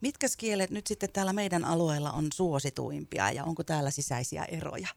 Mitkä 0.00 0.26
kielet 0.38 0.70
nyt 0.70 0.86
sitten 0.86 1.12
täällä 1.12 1.32
meidän 1.32 1.64
alueella 1.64 2.12
on 2.12 2.26
suosituimpia 2.34 3.30
ja 3.30 3.44
onko 3.44 3.64
täällä 3.64 3.90
sisäisiä 3.90 4.44
eroja? 4.44 4.88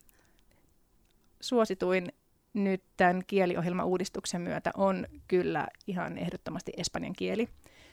Suosituin 1.41 2.13
nyt 2.53 2.83
tämän 2.97 3.21
kieliohjelmauudistuksen 3.27 4.41
myötä 4.41 4.71
on 4.77 5.07
kyllä 5.27 5.67
ihan 5.87 6.17
ehdottomasti 6.17 6.71
espanjan 6.77 7.13
kieli. 7.13 7.49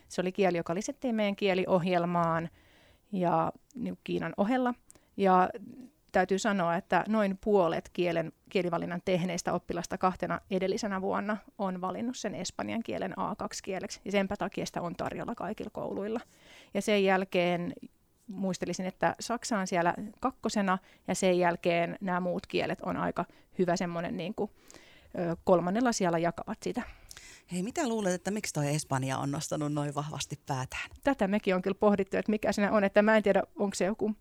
Se 0.09 0.21
oli 0.21 0.33
kieli, 0.33 0.57
joka 0.57 0.75
lisättiin 0.75 1.15
meidän 1.15 1.37
kieliohjelmaan 1.37 2.49
ja 3.13 3.53
niin 3.75 3.99
Kiinan 4.05 4.35
ohella. 4.37 4.75
Ja 5.17 5.51
täytyy 6.13 6.39
sanoa, 6.39 6.77
että 6.77 7.05
noin 7.09 7.39
puolet 7.45 7.91
kielen, 7.93 8.33
kielivalinnan 8.51 9.03
tehneistä 9.05 9.53
oppilasta 9.53 9.99
kahtena 9.99 10.41
edellisenä 10.51 11.01
vuonna 11.01 11.37
on 11.59 11.81
valinnut 11.81 12.17
sen 12.17 12.35
espanjan 12.35 12.83
kielen 12.83 13.13
A2-kieleksi, 13.13 14.01
ja 14.05 14.13
senpä 14.13 14.37
takia 14.37 14.67
sitä 14.67 14.83
on 14.83 14.97
tarjolla 14.97 15.35
kaikilla 15.35 15.71
kouluilla. 15.71 16.21
Ja 16.75 16.83
sen 16.83 17.05
jälkeen 17.05 17.73
muistelisin, 18.27 18.87
että 18.87 19.15
Saksa 19.21 19.59
on 19.59 19.67
siellä 19.67 19.95
kakkosena 20.21 20.79
ja 21.09 21.15
sen 21.15 21.39
jälkeen 21.39 21.97
nämä 22.01 22.21
muut 22.21 22.47
kielet 22.47 22.81
on 22.81 22.97
aika 22.97 23.25
hyvä 23.59 23.77
semmoinen 23.77 24.17
niin 24.17 24.35
kuin, 24.35 24.51
kolmannella 25.45 25.93
siellä 25.93 26.19
jakavat 26.19 26.59
sitä. 26.63 26.83
Hei, 27.53 27.63
mitä 27.63 27.89
luulet, 27.89 28.13
että 28.13 28.31
miksi 28.31 28.53
toi 28.53 28.75
Espanja 28.75 29.19
on 29.19 29.31
nostanut 29.31 29.73
noin 29.73 29.95
vahvasti 29.95 30.39
päätään? 30.47 30.91
Tätä 31.05 31.29
mekin 31.29 31.55
on 31.55 31.63
kyllä 31.63 31.77
pohdittu, 31.81 32.17
että 32.17 32.31
mikä 32.31 32.53
siinä 32.53 32.73
on, 32.73 32.85
että 32.85 33.03
mä 33.03 33.17
en 33.17 33.23
tiedä, 33.23 33.43
onko 33.57 33.75
se 33.75 33.85
joku 33.85 34.15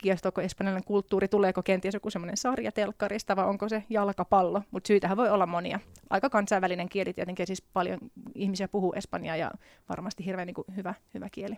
kiestoako 0.00 0.40
espanjalainen 0.40 0.84
kulttuuri, 0.84 1.28
tuleeko 1.28 1.62
kenties 1.62 1.94
joku 1.94 2.10
semmoinen 2.10 2.36
sarja 2.36 2.72
telkkarista 2.72 3.36
vai 3.36 3.44
onko 3.44 3.68
se 3.68 3.84
jalkapallo, 3.90 4.62
mutta 4.70 4.88
syytähän 4.88 5.16
voi 5.16 5.28
olla 5.30 5.46
monia. 5.46 5.80
Aika 6.10 6.30
kansainvälinen 6.30 6.88
kieli 6.88 7.12
tietenkin, 7.12 7.46
siis 7.46 7.62
paljon 7.62 7.98
ihmisiä 8.34 8.68
puhuu 8.68 8.92
espanjaa 8.96 9.36
ja 9.36 9.50
varmasti 9.88 10.24
hirveän 10.24 10.46
niin 10.46 10.54
kuin 10.54 10.64
hyvä, 10.76 10.94
hyvä 11.14 11.28
kieli. 11.32 11.56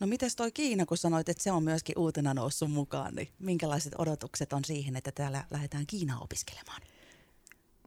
No 0.00 0.06
miten 0.06 0.30
toi 0.36 0.52
Kiina, 0.52 0.86
kun 0.86 0.96
sanoit, 0.96 1.28
että 1.28 1.42
se 1.42 1.52
on 1.52 1.64
myöskin 1.64 1.98
uutena 1.98 2.34
noussut 2.34 2.70
mukaan, 2.70 3.14
niin 3.14 3.28
minkälaiset 3.38 3.92
odotukset 3.98 4.52
on 4.52 4.64
siihen, 4.64 4.96
että 4.96 5.12
täällä 5.12 5.44
lähdetään 5.50 5.86
Kiinaa 5.86 6.18
opiskelemaan? 6.20 6.80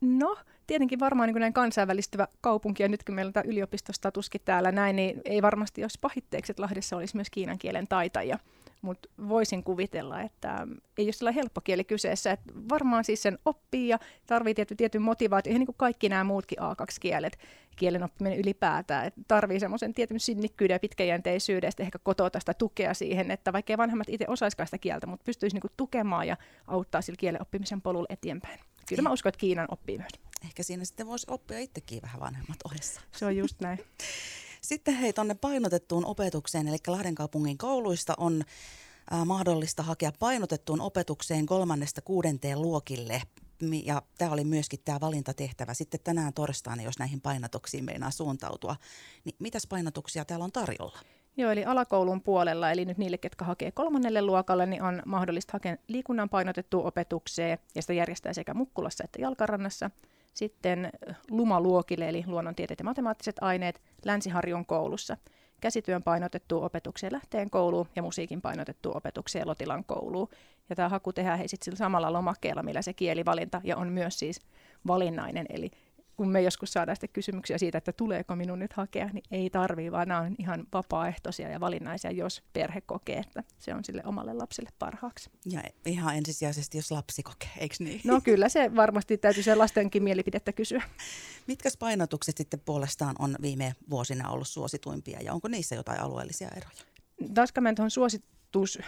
No, 0.01 0.38
tietenkin 0.68 1.00
varmaan 1.00 1.30
niin 1.30 1.39
näin 1.39 1.54
kansainvälistyvä 1.54 2.27
kaupunki, 2.42 2.84
ja 2.84 2.89
nyt 2.89 3.04
kun 3.04 3.16
meillä 3.16 3.30
on 3.30 3.34
tämä 3.34 3.44
yliopistostatuskin 3.48 4.42
täällä 4.46 4.72
näin, 4.72 4.96
niin 4.96 5.22
ei 5.25 5.42
varmasti 5.42 5.82
olisi 5.84 6.00
pahitteeksi, 6.01 6.51
että 6.51 6.62
Lahdessa 6.62 6.98
olisi 6.98 7.16
myös 7.16 7.30
kiinan 7.30 7.58
kielen 7.58 7.88
taitajia 7.88 8.39
mutta 8.81 9.10
voisin 9.29 9.63
kuvitella, 9.63 10.22
että 10.22 10.67
ei 10.98 11.05
ole 11.05 11.12
sellainen 11.12 11.41
helppo 11.41 11.62
kieli 11.62 11.84
kyseessä. 11.84 12.31
Että 12.31 12.53
varmaan 12.69 13.03
siis 13.03 13.22
sen 13.22 13.39
oppii 13.46 13.88
ja 13.88 14.00
tarvii 14.25 14.53
tietty, 14.53 14.75
tietyn 14.75 15.01
motivaatio, 15.01 15.50
ihan 15.50 15.60
niin 15.60 15.67
kuin 15.67 15.75
kaikki 15.77 16.10
nämä 16.10 16.24
muutkin 16.24 16.60
A2-kielet, 16.60 17.39
kielen 17.75 18.03
oppiminen 18.03 18.39
ylipäätään. 18.39 19.05
Että 19.07 19.22
tarvii 19.27 19.60
semmoisen 19.60 19.93
tietyn 19.93 20.19
sinnikkyyden 20.19 20.75
ja 20.75 20.79
pitkäjänteisyyden 20.79 21.72
ja 21.79 21.84
ehkä 21.84 22.00
kotota 22.00 22.39
sitä 22.39 22.53
tukea 22.53 22.93
siihen, 22.93 23.31
että 23.31 23.53
vaikka 23.53 23.77
vanhemmat 23.77 24.10
itse 24.10 24.25
osaisikaan 24.27 24.67
sitä 24.67 24.77
kieltä, 24.77 25.07
mutta 25.07 25.24
pystyisi 25.24 25.55
niin 25.55 25.62
kuin 25.62 25.74
tukemaan 25.77 26.27
ja 26.27 26.38
auttaa 26.67 27.01
sillä 27.01 27.17
kielen 27.17 27.41
oppimisen 27.41 27.81
polulla 27.81 28.07
eteenpäin. 28.10 28.60
Kyllä 28.89 29.01
mä 29.01 29.12
uskon, 29.12 29.29
että 29.29 29.39
Kiinan 29.39 29.67
oppii 29.72 29.98
myös. 29.98 30.12
Ehkä 30.46 30.63
siinä 30.63 30.86
sitten 30.86 31.07
voisi 31.07 31.27
oppia 31.29 31.60
itsekin 31.60 32.01
vähän 32.01 32.19
vanhemmat 32.19 32.57
ohessa. 32.65 33.01
Se 33.12 33.25
on 33.25 33.38
just 33.38 33.62
näin. 33.62 33.79
Sitten 34.67 34.93
hei, 34.93 35.13
tuonne 35.13 35.36
painotettuun 35.36 36.05
opetukseen, 36.05 36.67
eli 36.67 36.77
Lahden 36.88 37.15
kaupungin 37.15 37.57
kouluista 37.57 38.13
on 38.17 38.43
äh, 39.13 39.25
mahdollista 39.25 39.83
hakea 39.83 40.12
painotettuun 40.19 40.81
opetukseen 40.81 41.45
kolmannesta 41.45 42.01
kuudenteen 42.01 42.62
luokille. 42.62 43.21
Ja 43.83 44.01
tämä 44.17 44.31
oli 44.31 44.43
myöskin 44.43 44.79
tämä 44.86 45.00
valintatehtävä. 45.01 45.74
Sitten 45.74 46.00
tänään 46.03 46.33
torstaina, 46.33 46.83
jos 46.83 47.00
näihin 47.00 47.21
painotuksiin 47.21 47.86
meinaa 47.86 48.12
suuntautua, 48.12 48.75
niin 49.25 49.36
mitäs 49.39 49.67
painotuksia 49.67 50.25
täällä 50.25 50.45
on 50.45 50.51
tarjolla? 50.51 51.00
Joo, 51.38 51.51
eli 51.51 51.65
alakoulun 51.65 52.21
puolella, 52.21 52.71
eli 52.71 52.86
nyt 52.86 52.97
niille, 52.97 53.17
ketkä 53.17 53.45
hakee 53.45 53.71
kolmannelle 53.71 54.21
luokalle, 54.21 54.65
niin 54.65 54.81
on 54.81 55.01
mahdollista 55.05 55.53
hakea 55.53 55.77
liikunnan 55.88 56.29
painotettua 56.29 56.83
opetukseen, 56.83 57.59
ja 57.75 57.81
sitä 57.81 57.93
järjestää 57.93 58.33
sekä 58.33 58.53
Mukkulassa 58.53 59.03
että 59.03 59.21
Jalkarannassa– 59.21 59.91
sitten 60.38 60.89
lumaluokille, 61.29 62.10
eli 62.10 62.24
luonnontieteet 62.27 62.79
ja 62.79 62.86
matemaattiset 62.86 63.36
aineet, 63.41 63.82
Länsiharjun 64.06 64.65
koulussa. 64.65 65.17
Käsityön 65.62 66.03
painotettu 66.03 66.63
opetukseen 66.63 67.13
lähteen 67.13 67.50
kouluun 67.50 67.88
ja 67.96 68.01
musiikin 68.01 68.41
painotettu 68.41 68.91
opetukseen 68.96 69.48
Lotilan 69.48 69.84
kouluun. 69.86 70.29
Ja 70.70 70.75
tämä 70.75 70.89
haku 70.89 71.13
tehdään 71.13 71.39
he 71.39 71.48
sitten 71.48 71.75
samalla 71.75 72.13
lomakkeella, 72.13 72.63
millä 72.63 72.82
se 72.82 72.94
kielivalinta, 72.94 73.62
ja 73.63 73.77
on 73.77 73.88
myös 73.88 74.20
siis 74.20 74.41
valinnainen, 74.88 75.46
eli 75.50 75.72
kun 76.17 76.29
me 76.29 76.41
joskus 76.41 76.74
saadaan 76.74 76.95
sitten 76.95 77.09
kysymyksiä 77.09 77.57
siitä, 77.57 77.77
että 77.77 77.93
tuleeko 77.93 78.36
minun 78.36 78.59
nyt 78.59 78.74
hakea, 78.74 79.09
niin 79.13 79.24
ei 79.31 79.50
tarvii, 79.50 79.91
vaan 79.91 80.07
nämä 80.07 80.19
on 80.19 80.36
ihan 80.39 80.67
vapaaehtoisia 80.74 81.50
ja 81.50 81.59
valinnaisia, 81.59 82.12
jos 82.12 82.43
perhe 82.53 82.81
kokee, 82.81 83.17
että 83.17 83.43
se 83.59 83.74
on 83.74 83.83
sille 83.83 84.01
omalle 84.05 84.33
lapselle 84.33 84.69
parhaaksi. 84.79 85.29
Ja 85.45 85.63
ihan 85.86 86.15
ensisijaisesti, 86.15 86.77
jos 86.77 86.91
lapsi 86.91 87.24
kokee, 87.24 87.50
eikö 87.57 87.75
niin? 87.79 88.01
No 88.03 88.21
kyllä 88.21 88.50
se 88.50 88.75
varmasti 88.75 89.17
täytyy 89.17 89.43
se 89.43 89.55
lastenkin 89.55 90.03
mielipidettä 90.03 90.53
kysyä. 90.53 90.83
Mitkä 91.47 91.69
painotukset 91.79 92.38
sitten 92.38 92.59
puolestaan 92.59 93.15
on 93.19 93.36
viime 93.41 93.75
vuosina 93.89 94.29
ollut 94.29 94.47
suosituimpia 94.47 95.19
ja 95.21 95.33
onko 95.33 95.47
niissä 95.47 95.75
jotain 95.75 96.00
alueellisia 96.00 96.50
eroja? 96.55 96.77
Taas 97.33 97.53
tuohon 97.75 97.91
suosit 97.91 98.24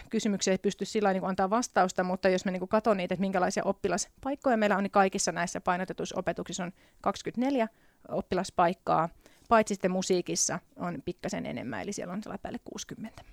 kysymykseen 0.09 0.53
ei 0.53 0.57
pysty 0.57 0.85
sillä 0.85 1.13
niin 1.13 1.25
antaa 1.25 1.49
vastausta, 1.49 2.03
mutta 2.03 2.29
jos 2.29 2.45
me 2.45 2.51
niin 2.51 2.67
katson 2.67 2.97
niitä, 2.97 3.13
että 3.13 3.21
minkälaisia 3.21 3.63
oppilaspaikkoja 3.63 4.57
meillä 4.57 4.77
on, 4.77 4.83
niin 4.83 4.91
kaikissa 4.91 5.31
näissä 5.31 5.61
painotetuissa 5.61 6.19
opetuksissa 6.19 6.63
on 6.63 6.71
24 7.01 7.67
oppilaspaikkaa, 8.07 9.09
paitsi 9.49 9.73
sitten 9.73 9.91
musiikissa 9.91 10.59
on 10.75 11.01
pikkasen 11.05 11.45
enemmän, 11.45 11.81
eli 11.81 11.93
siellä 11.93 12.13
on 12.13 12.23
sellainen 12.23 12.41
päälle 12.41 12.59
60. 12.63 13.23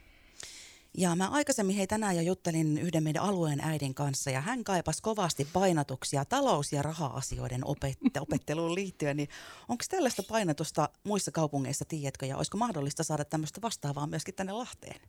Ja 0.98 1.16
mä 1.16 1.28
aikaisemmin 1.28 1.76
hei 1.76 1.86
tänään 1.86 2.16
jo 2.16 2.22
juttelin 2.22 2.78
yhden 2.78 3.02
meidän 3.02 3.22
alueen 3.22 3.60
äidin 3.60 3.94
kanssa 3.94 4.30
ja 4.30 4.40
hän 4.40 4.64
kaipasi 4.64 5.02
kovasti 5.02 5.48
painotuksia 5.52 6.24
talous- 6.24 6.72
ja 6.72 6.82
raha-asioiden 6.82 7.64
opet- 7.64 8.20
opetteluun 8.20 8.74
liittyen. 8.74 9.16
Niin 9.16 9.28
onko 9.68 9.84
tällaista 9.90 10.22
painotusta 10.22 10.88
muissa 11.04 11.30
kaupungeissa, 11.30 11.84
tiedätkö, 11.84 12.26
ja 12.26 12.36
olisiko 12.36 12.58
mahdollista 12.58 13.04
saada 13.04 13.24
tämmöistä 13.24 13.62
vastaavaa 13.62 14.06
myöskin 14.06 14.34
tänne 14.34 14.52
Lahteen? 14.52 15.00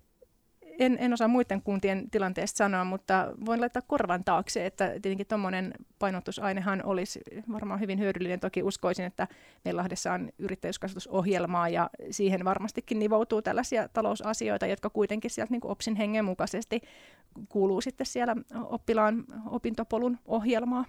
En, 0.80 0.98
en 1.00 1.14
osaa 1.14 1.28
muiden 1.28 1.62
kuntien 1.62 2.10
tilanteesta 2.12 2.58
sanoa, 2.58 2.84
mutta 2.84 3.34
voin 3.46 3.62
laittaa 3.62 3.82
korvan 3.88 4.24
taakse, 4.24 4.66
että 4.66 4.88
tietenkin 4.90 5.28
tuommoinen 5.28 5.74
painotusainehan 6.00 6.86
olisi 6.86 7.22
varmaan 7.52 7.80
hyvin 7.80 8.00
hyödyllinen. 8.00 8.40
Toki 8.40 8.64
uskoisin, 8.64 9.06
että 9.06 9.28
meillä 9.66 9.80
Lahdessa 9.80 10.14
on 10.14 10.30
yrittäjyyskasvatusohjelmaa 10.40 11.70
ja 11.70 11.90
siihen 12.12 12.46
varmastikin 12.46 13.00
nivoutuu 13.00 13.42
tällaisia 13.42 13.88
talousasioita, 13.88 14.66
jotka 14.68 14.90
kuitenkin 14.90 15.32
sieltä 15.32 15.52
niin 15.52 15.62
OPSin 15.64 15.96
hengen 15.96 16.26
mukaisesti 16.26 16.82
kuuluu 17.50 17.82
sitten 17.82 18.06
siellä 18.06 18.36
oppilaan 18.64 19.26
opintopolun 19.46 20.18
ohjelmaa. 20.26 20.86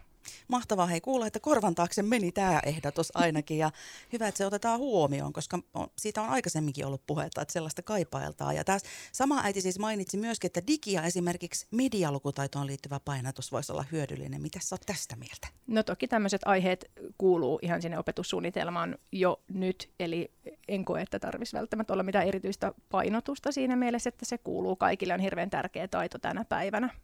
Mahtavaa 0.49 0.87
hei 0.87 1.01
kuulla, 1.01 1.27
että 1.27 1.41
korvan 1.41 1.75
taakse 1.75 2.03
meni 2.03 2.33
tämä 2.33 2.61
ehdotus 2.67 3.17
ainakin 3.17 3.59
ja 3.59 3.71
hyvä, 4.13 4.29
että 4.29 4.39
se 4.39 4.47
otetaan 4.47 4.79
huomioon, 4.79 5.33
koska 5.33 5.59
siitä 5.99 6.23
on 6.23 6.29
aikaisemminkin 6.29 6.87
ollut 6.87 7.07
puhetta, 7.07 7.43
että 7.43 7.53
sellaista 7.53 7.83
kaipailtaan. 7.83 8.57
Ja 8.57 8.65
tämä 8.65 8.79
sama 9.13 9.41
äiti 9.45 9.61
siis 9.61 9.79
mainitsi 9.79 10.17
myöskin, 10.17 10.49
että 10.49 10.63
digi- 10.67 10.93
ja 10.93 11.03
esimerkiksi 11.03 11.67
medialukutaitoon 11.71 12.67
liittyvä 12.67 13.01
painotus 13.01 13.53
voisi 13.53 13.73
olla 13.73 13.85
hyödyllinen. 13.93 14.43
Mitä 14.43 14.59
sä 14.63 14.75
oot 14.75 14.83
tästä 14.87 15.17
mieltä? 15.17 15.49
No 15.67 15.83
toki 15.83 16.09
tämmöiset 16.09 16.41
aiheet 16.45 16.91
kuuluu 17.19 17.59
ihan 17.63 17.83
sinne 17.83 17.99
opetussuunnitelmaan 17.99 18.99
jo 19.13 19.41
nyt, 19.49 19.91
eli 20.01 20.33
en 20.69 20.85
koe, 20.85 21.03
että 21.03 21.19
tarvitsisi 21.19 21.57
välttämättä 21.57 21.93
olla 21.93 22.03
mitään 22.03 22.27
erityistä 22.27 22.73
painotusta 22.89 23.53
siinä 23.53 23.77
mielessä, 23.77 24.09
että 24.09 24.25
se 24.25 24.39
kuuluu 24.39 24.77
kaikille, 24.77 25.15
on 25.15 25.21
hirveän 25.21 25.51
tärkeä 25.51 25.89
taito 25.89 26.19
tänä 26.19 26.45
päivänä. 26.45 26.95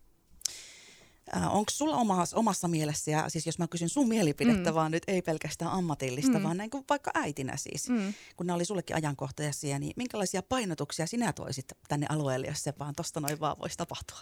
Äh, 1.37 1.57
Onko 1.57 1.71
sulla 1.71 1.97
omassa, 1.97 2.37
omassa 2.37 2.69
mielessä, 2.69 3.11
ja 3.11 3.29
siis 3.29 3.47
jos 3.47 3.59
mä 3.59 3.69
kysyn 3.69 3.89
sun 3.89 4.09
mielipidettä, 4.09 4.71
mm. 4.71 4.75
vaan 4.75 4.91
nyt 4.91 5.03
ei 5.07 5.23
pelkästään 5.23 5.71
ammatillista, 5.71 6.39
mm. 6.39 6.45
vaan 6.45 6.57
näin 6.57 6.71
kuin 6.71 6.85
vaikka 6.89 7.11
äitinä 7.15 7.57
siis, 7.57 7.89
mm. 7.89 8.15
kun 8.37 8.47
nämä 8.47 8.55
oli 8.55 8.65
sullekin 8.65 8.97
ajankohtaisia, 8.97 9.79
niin 9.79 9.93
minkälaisia 9.97 10.43
painotuksia 10.43 11.07
sinä 11.07 11.33
toisit 11.33 11.73
tänne 11.89 12.07
alueelle, 12.11 12.47
jos 12.47 12.63
se 12.63 12.75
vaan 12.79 12.95
tosta 12.95 13.21
noin 13.21 13.41
vaan 13.41 13.59
voisi 13.59 13.77
tapahtua? 13.77 14.19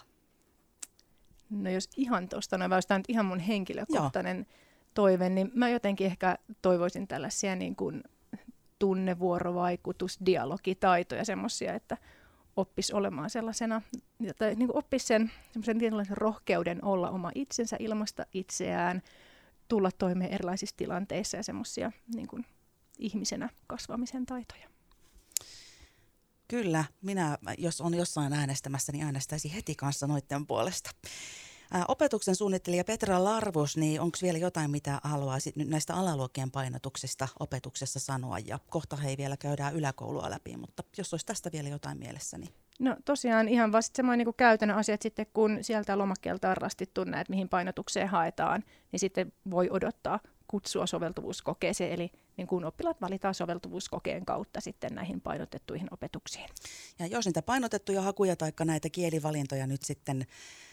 No 1.49 1.69
jos 1.69 1.89
ihan 1.97 2.29
tuosta 2.29 2.57
noin, 2.57 2.69
vaan 2.69 2.81
nyt 2.89 3.05
ihan 3.07 3.25
mun 3.25 3.39
henkilökohtainen 3.39 4.37
Joo. 4.37 4.57
toive, 4.93 5.29
niin 5.29 5.51
mä 5.53 5.69
jotenkin 5.69 6.07
ehkä 6.07 6.37
toivoisin 6.61 7.07
tällaisia 7.07 7.55
niin 7.55 7.75
kuin 7.75 8.03
tunnevuorovaikutus, 8.79 10.19
dialogitaitoja, 10.25 11.25
semmoisia, 11.25 11.73
että 11.73 11.97
oppisi 12.55 12.93
olemaan 12.93 13.29
sellaisena, 13.29 13.81
tai 14.37 14.55
niin 14.55 14.67
kuin 14.67 14.77
oppisi 14.77 15.05
sen 15.05 15.31
tietynlaisen 15.79 16.17
rohkeuden 16.17 16.85
olla 16.85 17.09
oma 17.09 17.31
itsensä, 17.35 17.77
ilmasta 17.79 18.25
itseään, 18.33 19.01
tulla 19.67 19.91
toimeen 19.91 20.31
erilaisissa 20.31 20.77
tilanteissa 20.77 21.37
ja 21.37 21.43
semmoisia 21.43 21.91
niin 22.15 22.27
kuin 22.27 22.45
ihmisenä 22.99 23.49
kasvamisen 23.67 24.25
taitoja. 24.25 24.69
Kyllä, 26.47 26.85
minä 27.01 27.37
jos 27.57 27.81
on 27.81 27.93
jossain 27.93 28.33
äänestämässä, 28.33 28.91
niin 28.91 29.05
äänestäisin 29.05 29.51
heti 29.51 29.75
kanssa 29.75 30.07
noiden 30.07 30.47
puolesta. 30.47 30.89
Opetuksen 31.87 32.35
suunnittelija 32.35 32.83
Petra 32.83 33.23
Larvus, 33.23 33.77
niin 33.77 34.01
onko 34.01 34.17
vielä 34.21 34.37
jotain, 34.37 34.71
mitä 34.71 34.99
haluaisit 35.03 35.55
nyt 35.55 35.67
näistä 35.67 35.93
alaluokkien 35.93 36.51
painotuksista 36.51 37.27
opetuksessa 37.39 37.99
sanoa? 37.99 38.39
Ja 38.39 38.59
kohta 38.69 38.95
hei 38.95 39.17
vielä 39.17 39.37
käydään 39.37 39.75
yläkoulua 39.75 40.29
läpi, 40.29 40.57
mutta 40.57 40.83
jos 40.97 41.13
olisi 41.13 41.25
tästä 41.25 41.51
vielä 41.51 41.69
jotain 41.69 41.97
mielessä, 41.97 42.37
niin... 42.37 42.53
No 42.79 42.97
tosiaan 43.05 43.49
ihan 43.49 43.71
vasta 43.71 43.95
semmoinen 43.95 44.25
niin 44.25 44.35
käytännön 44.35 44.77
asiat 44.77 45.01
sitten, 45.01 45.25
kun 45.33 45.57
sieltä 45.61 45.97
lomakkeelta 45.97 46.49
on 46.49 46.57
rastittu 46.57 47.03
näet, 47.03 47.29
mihin 47.29 47.49
painotukseen 47.49 48.07
haetaan, 48.07 48.63
niin 48.91 48.99
sitten 48.99 49.33
voi 49.51 49.69
odottaa 49.71 50.19
kutsua 50.47 50.85
soveltuvuuskokeeseen, 50.85 51.91
eli 51.91 52.11
niin 52.37 52.47
kun 52.47 52.65
oppilaat 52.65 53.01
valitaan 53.01 53.33
soveltuvuuskokeen 53.33 54.25
kautta 54.25 54.61
sitten 54.61 54.95
näihin 54.95 55.21
painotettuihin 55.21 55.87
opetuksiin. 55.91 56.49
Ja 56.99 57.07
jos 57.07 57.25
niitä 57.25 57.41
painotettuja 57.41 58.01
hakuja 58.01 58.35
tai 58.35 58.51
näitä 58.65 58.89
kielivalintoja 58.89 59.67
nyt 59.67 59.83
sitten 59.83 60.27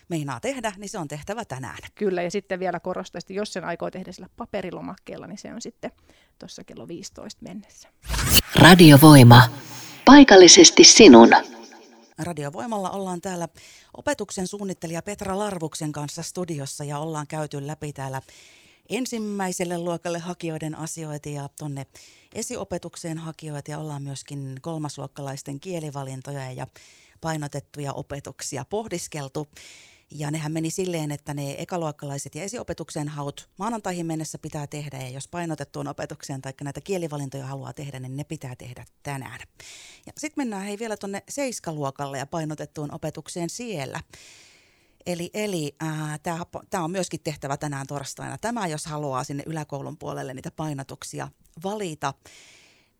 meinaa 0.08 0.40
tehdä, 0.40 0.72
niin 0.76 0.88
se 0.88 0.98
on 0.98 1.08
tehtävä 1.08 1.44
tänään. 1.44 1.78
Kyllä, 1.94 2.22
ja 2.22 2.30
sitten 2.30 2.60
vielä 2.60 2.80
korostaa, 2.80 3.18
että 3.18 3.32
jos 3.32 3.52
sen 3.52 3.64
aikoo 3.64 3.90
tehdä 3.90 4.12
sillä 4.12 4.28
paperilomakkeella, 4.36 5.26
niin 5.26 5.38
se 5.38 5.54
on 5.54 5.62
sitten 5.62 5.90
tuossa 6.38 6.64
kello 6.64 6.88
15 6.88 7.42
mennessä. 7.42 7.88
Radiovoima. 8.56 9.42
Paikallisesti 10.04 10.84
sinun. 10.84 11.28
Radiovoimalla 12.18 12.90
ollaan 12.90 13.20
täällä 13.20 13.48
opetuksen 13.96 14.46
suunnittelija 14.46 15.02
Petra 15.02 15.38
Larvuksen 15.38 15.92
kanssa 15.92 16.22
studiossa 16.22 16.84
ja 16.84 16.98
ollaan 16.98 17.26
käyty 17.26 17.66
läpi 17.66 17.92
täällä 17.92 18.22
ensimmäiselle 18.90 19.78
luokalle 19.78 20.18
hakijoiden 20.18 20.74
asioita 20.74 21.28
ja 21.28 21.48
tuonne 21.58 21.86
esiopetukseen 22.34 23.18
hakijoita 23.18 23.70
ja 23.70 23.78
ollaan 23.78 24.02
myöskin 24.02 24.56
kolmasluokkalaisten 24.60 25.60
kielivalintoja 25.60 26.52
ja 26.52 26.66
painotettuja 27.20 27.92
opetuksia 27.92 28.64
pohdiskeltu. 28.64 29.48
Ja 30.14 30.30
nehän 30.30 30.52
meni 30.52 30.70
silleen, 30.70 31.10
että 31.10 31.34
ne 31.34 31.54
ekaluokkalaiset 31.58 32.34
ja 32.34 32.42
esiopetuksen 32.42 33.08
haut 33.08 33.48
maanantaihin 33.56 34.06
mennessä 34.06 34.38
pitää 34.38 34.66
tehdä, 34.66 34.98
ja 34.98 35.08
jos 35.08 35.28
painotettuun 35.28 35.88
opetukseen 35.88 36.42
tai 36.42 36.52
näitä 36.62 36.80
kielivalintoja 36.80 37.46
haluaa 37.46 37.72
tehdä, 37.72 38.00
niin 38.00 38.16
ne 38.16 38.24
pitää 38.24 38.56
tehdä 38.56 38.84
tänään. 39.02 39.40
Ja 40.06 40.12
sitten 40.18 40.40
mennään 40.40 40.64
hei 40.64 40.78
vielä 40.78 40.96
tuonne 40.96 41.22
seiskaluokalle 41.28 42.18
ja 42.18 42.26
painotettuun 42.26 42.94
opetukseen 42.94 43.50
siellä. 43.50 44.00
Eli, 45.06 45.30
eli 45.34 45.76
tämä 46.70 46.84
on 46.84 46.90
myöskin 46.90 47.20
tehtävä 47.24 47.56
tänään 47.56 47.86
torstaina. 47.86 48.38
Tämä, 48.38 48.66
jos 48.66 48.86
haluaa 48.86 49.24
sinne 49.24 49.42
yläkoulun 49.46 49.96
puolelle 49.96 50.34
niitä 50.34 50.50
painotuksia 50.50 51.28
valita, 51.64 52.14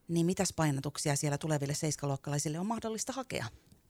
niin 0.09 0.27
mitäs 0.27 0.53
painotuksia 0.57 1.17
siellä 1.17 1.39
tuleville 1.39 1.75
seiskaluokkalaisille 1.75 2.59
on 2.59 2.67
mahdollista 2.67 3.13
hakea? 3.13 3.47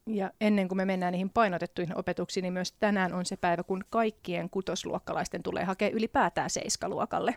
Ja 0.06 0.30
ennen 0.40 0.68
kuin 0.68 0.76
me 0.76 0.84
mennään 0.84 1.12
niihin 1.12 1.30
painotettuihin 1.30 1.98
opetuksiin, 1.98 2.42
niin 2.42 2.52
myös 2.52 2.72
tänään 2.72 3.12
on 3.12 3.26
se 3.26 3.36
päivä, 3.36 3.62
kun 3.62 3.84
kaikkien 3.90 4.50
kutosluokkalaisten 4.50 5.42
tulee 5.42 5.64
hakea 5.64 5.90
ylipäätään 5.90 6.50
seiskaluokalle, 6.50 7.34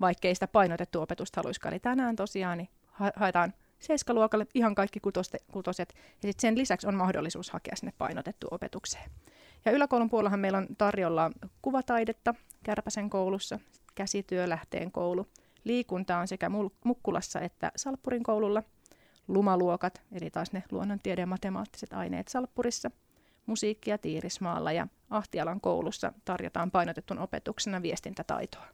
vaikkei 0.00 0.34
sitä 0.34 0.48
painotettua 0.48 1.02
opetusta 1.02 1.38
haluaisikaan. 1.38 1.72
Eli 1.72 1.80
tänään 1.80 2.16
tosiaan 2.16 2.58
niin 2.58 2.68
ha- 2.86 3.12
haetaan 3.16 3.54
seiskaluokalle 3.78 4.46
ihan 4.54 4.74
kaikki 4.74 5.00
kutoste, 5.00 5.38
kutoset, 5.52 5.94
ja 5.96 6.28
sitten 6.28 6.40
sen 6.40 6.58
lisäksi 6.58 6.86
on 6.86 6.94
mahdollisuus 6.94 7.50
hakea 7.50 7.76
sinne 7.76 7.92
painotettuun 7.98 8.54
opetukseen. 8.54 9.10
Ja 9.64 9.72
yläkoulun 9.72 10.10
puolellahan 10.10 10.40
meillä 10.40 10.58
on 10.58 10.66
tarjolla 10.78 11.30
kuvataidetta 11.62 12.34
Kärpäsen 12.62 13.10
koulussa, 13.10 13.58
käsityölähteen 13.94 14.92
koulu. 14.92 15.26
Liikunta 15.64 16.18
on 16.18 16.28
sekä 16.28 16.50
Mukkulassa 16.84 17.40
että 17.40 17.72
Salppurin 17.76 18.22
koululla– 18.22 18.62
lumaluokat, 19.28 20.02
eli 20.12 20.30
taas 20.30 20.52
ne 20.52 20.62
luonnontiede- 20.70 21.22
ja 21.22 21.26
matemaattiset 21.26 21.92
aineet 21.92 22.28
Salppurissa, 22.28 22.90
musiikkia 23.46 23.98
Tiirismaalla 23.98 24.72
ja 24.72 24.88
Ahtialan 25.10 25.60
koulussa 25.60 26.12
tarjotaan 26.24 26.70
painotettun 26.70 27.18
opetuksena 27.18 27.82
viestintätaitoa. 27.82 28.66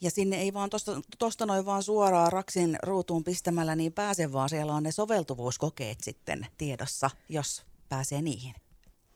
Ja 0.00 0.10
sinne 0.10 0.36
ei 0.36 0.54
vaan 0.54 0.70
tuosta 1.18 1.46
noin 1.46 1.66
vaan 1.66 1.82
suoraan 1.82 2.32
raksin 2.32 2.78
ruutuun 2.82 3.24
pistämällä 3.24 3.76
niin 3.76 3.92
pääse, 3.92 4.32
vaan 4.32 4.48
siellä 4.48 4.74
on 4.74 4.82
ne 4.82 4.92
soveltuvuuskokeet 4.92 6.00
sitten 6.00 6.46
tiedossa, 6.58 7.10
jos 7.28 7.66
pääsee 7.88 8.22
niihin. 8.22 8.54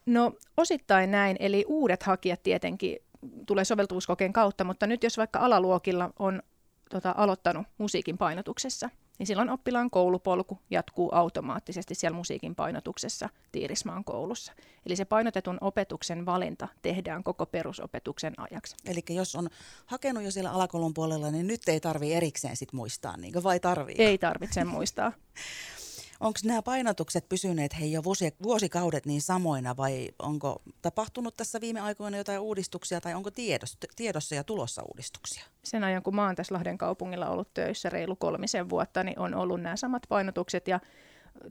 No 0.07 0.33
osittain 0.57 1.11
näin, 1.11 1.37
eli 1.41 1.65
uudet 1.69 2.03
hakijat 2.03 2.43
tietenkin 2.43 2.99
tulee 3.47 3.65
soveltuvuuskokeen 3.65 4.33
kautta, 4.33 4.65
mutta 4.65 4.87
nyt 4.87 5.03
jos 5.03 5.19
vaikka 5.19 5.39
alaluokilla 5.39 6.11
on 6.19 6.43
tota, 6.91 7.15
aloittanut 7.17 7.67
musiikin 7.79 8.19
painotuksessa– 8.19 8.91
niin 9.19 9.27
silloin 9.27 9.51
oppilaan 9.51 9.91
koulupolku 9.91 10.59
jatkuu 10.71 11.11
automaattisesti 11.13 11.95
siellä 11.95 12.17
musiikin 12.17 12.55
painotuksessa 12.55 13.29
Tiirismaan 13.53 14.05
koulussa. 14.05 14.53
Eli 14.87 14.97
se 14.97 15.05
painotetun 15.05 15.59
opetuksen 15.61 16.27
valinta 16.27 16.69
tehdään 16.83 17.25
koko 17.25 17.47
perusopetuksen 17.47 18.35
ajaksi. 18.37 18.77
Eli 18.87 19.01
jos 19.09 19.37
on 19.37 19.49
hakenut 19.87 20.23
jo 20.23 20.31
siellä 20.31 20.51
alakoulun 20.51 20.95
puolella, 20.95 21.31
niin 21.31 21.47
nyt 21.47 21.69
ei 21.69 21.81
tarvi 21.81 22.15
erikseen 22.15 22.57
sit 22.57 22.73
muistaa, 22.73 23.17
niin 23.17 23.43
vai 23.43 23.61
tarvii? 23.61 23.95
Ei 23.99 24.19
tarvitse 24.19 24.65
muistaa. 24.65 25.13
Onko 26.21 26.39
nämä 26.45 26.63
painotukset 26.63 27.29
pysyneet 27.29 27.81
hei 27.81 27.93
jo 27.93 28.05
vuosi, 28.05 28.35
vuosikaudet 28.43 29.07
niin 29.07 29.23
samoina 29.23 29.77
vai 29.77 30.09
onko 30.19 30.63
tapahtunut 30.83 31.37
tässä 31.37 31.61
viime 31.61 31.81
aikoina 31.81 32.17
jotain 32.17 32.41
uudistuksia 32.41 33.01
tai 33.01 33.15
onko 33.15 33.31
tiedossa, 33.31 33.79
tiedossa 33.97 34.35
ja 34.35 34.45
tulossa 34.45 34.83
uudistuksia? 34.83 35.45
Sen 35.65 35.85
ajan 35.85 36.03
kun 36.03 36.15
mä 36.15 36.27
oon 36.27 36.35
tässä 36.35 36.55
Lahden 36.55 36.79
kaupungilla 36.79 37.29
ollut 37.29 37.55
töissä 37.55 37.91
reilu 37.91 38.17
kolmisen 38.17 38.71
vuotta, 38.71 39.05
niin 39.05 39.19
on 39.19 39.35
ollut 39.35 39.61
nämä 39.61 39.77
samat 39.77 40.03
painotukset 40.09 40.69
ja 40.69 40.81